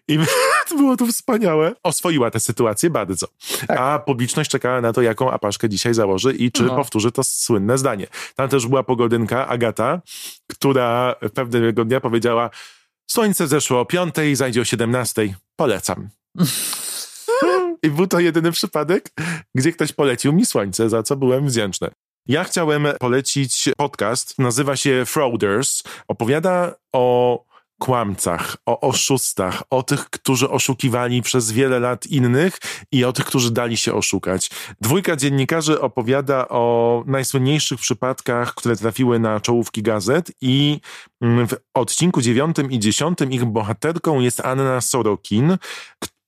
[0.08, 0.18] I
[0.78, 1.72] było to wspaniałe.
[1.82, 3.26] Oswoiła tę sytuację bardzo.
[3.66, 3.78] Tak.
[3.80, 6.76] A publiczność czekała na to, jaką apaszkę dzisiaj założy i czy no.
[6.76, 8.06] powtórzy to słynne zdanie.
[8.36, 10.02] Tam też była pogodynka Agata,
[10.48, 12.50] która pewnego dnia powiedziała
[13.06, 15.34] słońce zeszło o piątej, zajdzie o siedemnastej.
[15.56, 16.08] Polecam.
[17.82, 19.10] I był to jedyny przypadek,
[19.54, 21.90] gdzie ktoś polecił mi słońce, za co byłem wdzięczny.
[22.26, 25.82] Ja chciałem polecić podcast, nazywa się Frauders.
[26.08, 27.44] Opowiada o
[27.78, 32.58] kłamcach, o oszustach, o tych, którzy oszukiwali przez wiele lat innych
[32.92, 34.50] i o tych, którzy dali się oszukać.
[34.80, 40.80] Dwójka dziennikarzy opowiada o najsłynniejszych przypadkach, które trafiły na czołówki gazet i
[41.20, 45.56] w odcinku dziewiątym i dziesiątym ich bohaterką jest Anna Sorokin,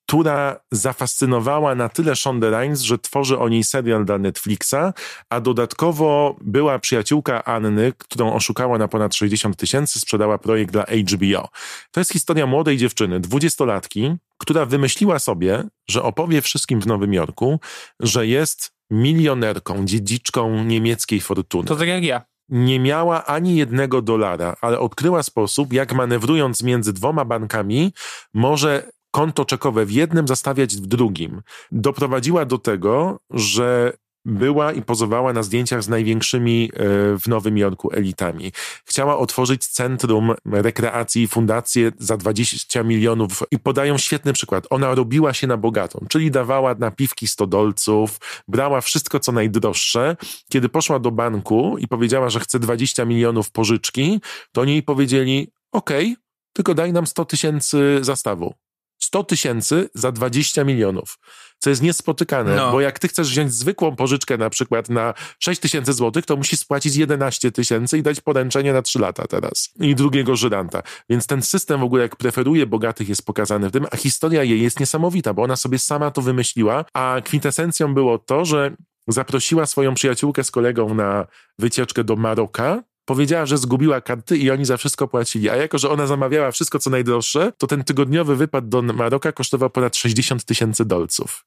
[0.07, 4.93] która zafascynowała na tyle Shonda Rhimes, że tworzy o niej serial dla Netflixa,
[5.31, 11.49] a dodatkowo była przyjaciółka Anny, którą oszukała na ponad 60 tysięcy, sprzedała projekt dla HBO.
[11.91, 17.61] To jest historia młodej dziewczyny, dwudziestolatki, która wymyśliła sobie, że opowie wszystkim w Nowym Jorku,
[18.01, 21.69] że jest milionerką, dziedziczką niemieckiej fortuny.
[21.69, 22.23] To tak jak ja.
[22.49, 27.93] nie miała ani jednego dolara, ale odkryła sposób, jak manewrując między dwoma bankami,
[28.35, 31.43] może konto czekowe w jednym zastawiać w drugim.
[31.73, 33.93] Doprowadziła do tego, że
[34.25, 36.79] była i pozowała na zdjęciach z największymi e,
[37.19, 38.53] w Nowym Jorku elitami.
[38.85, 44.67] Chciała otworzyć centrum rekreacji i fundację za 20 milionów i podają świetny przykład.
[44.71, 50.17] Ona robiła się na bogatą, czyli dawała napiwki stodolców, brała wszystko co najdroższe.
[50.51, 54.21] Kiedy poszła do banku i powiedziała, że chce 20 milionów pożyczki,
[54.53, 56.15] to oni jej powiedzieli, okay,
[56.53, 58.55] tylko daj nam 100 tysięcy zastawu.
[58.99, 61.19] 100 tysięcy za 20 milionów,
[61.59, 62.73] co jest niespotykane, no.
[62.73, 66.59] bo jak ty chcesz wziąć zwykłą pożyczkę na przykład na 6 tysięcy złotych, to musisz
[66.59, 70.83] spłacić 11 tysięcy i dać poręczenie na 3 lata teraz i drugiego żyranta.
[71.11, 74.63] Więc ten system w ogóle jak preferuje bogatych jest pokazany w tym, a historia jej
[74.63, 78.77] jest niesamowita, bo ona sobie sama to wymyśliła, a kwintesencją było to, że
[79.09, 81.27] zaprosiła swoją przyjaciółkę z kolegą na
[81.59, 85.51] wycieczkę do Maroka, powiedziała, że zgubiła karty i oni za wszystko płacili.
[85.51, 89.71] A jako, że ona zamawiała wszystko, co najdroższe, to ten tygodniowy wypad do Maroka kosztował
[89.71, 91.45] ponad 60 tysięcy dolców.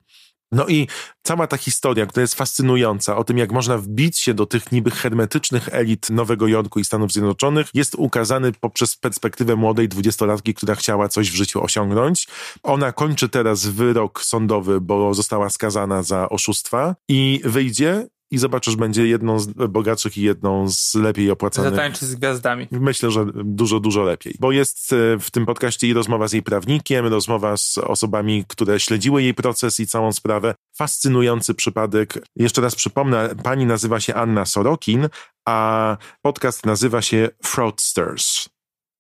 [0.52, 0.88] No i
[1.24, 4.92] cała ta historia, która jest fascynująca, o tym, jak można wbić się do tych niby
[4.92, 11.10] hermetycznych elit Nowego Jorku i Stanów Zjednoczonych, jest ukazany poprzez perspektywę młodej dwudziestolatki, która chciała
[11.10, 12.28] coś w życiu osiągnąć.
[12.64, 19.08] Ona kończy teraz wyrok sądowy, bo została skazana za oszustwa i wyjdzie i zobaczysz, będzie
[19.08, 21.72] jedną z bogatszych i jedną z lepiej opłacanych.
[21.72, 22.68] Zatańczy z gwiazdami.
[22.72, 24.36] Myślę, że dużo, dużo lepiej.
[24.40, 28.80] Bo jest e, w tym podcaście i rozmowa z jej prawnikiem, rozmowa z osobami, które
[28.80, 30.56] śledziły jej proces i całą sprawę.
[30.76, 32.14] Fascynujący przypadek.
[32.36, 35.10] Jeszcze raz przypomnę, pani nazywa się Anna Sorokin,
[35.46, 38.50] a podcast nazywa się Fraudsters.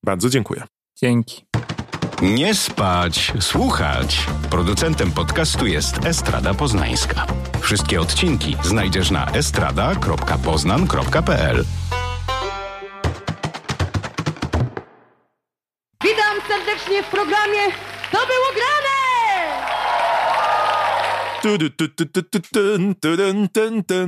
[0.05, 0.63] Bardzo dziękuję.
[1.01, 1.45] Dzięki.
[2.21, 4.25] Nie spać, słuchać.
[4.49, 7.25] Producentem podcastu jest Estrada Poznańska.
[7.61, 11.65] Wszystkie odcinki znajdziesz na estrada.poznan.pl.
[16.03, 17.59] Witam serdecznie w programie
[18.11, 18.89] To było grane!
[21.41, 22.49] Tu, tu, tu, tu, tu, tu, tu,
[23.01, 23.17] tu,
[23.51, 24.05] tu, tu, tu.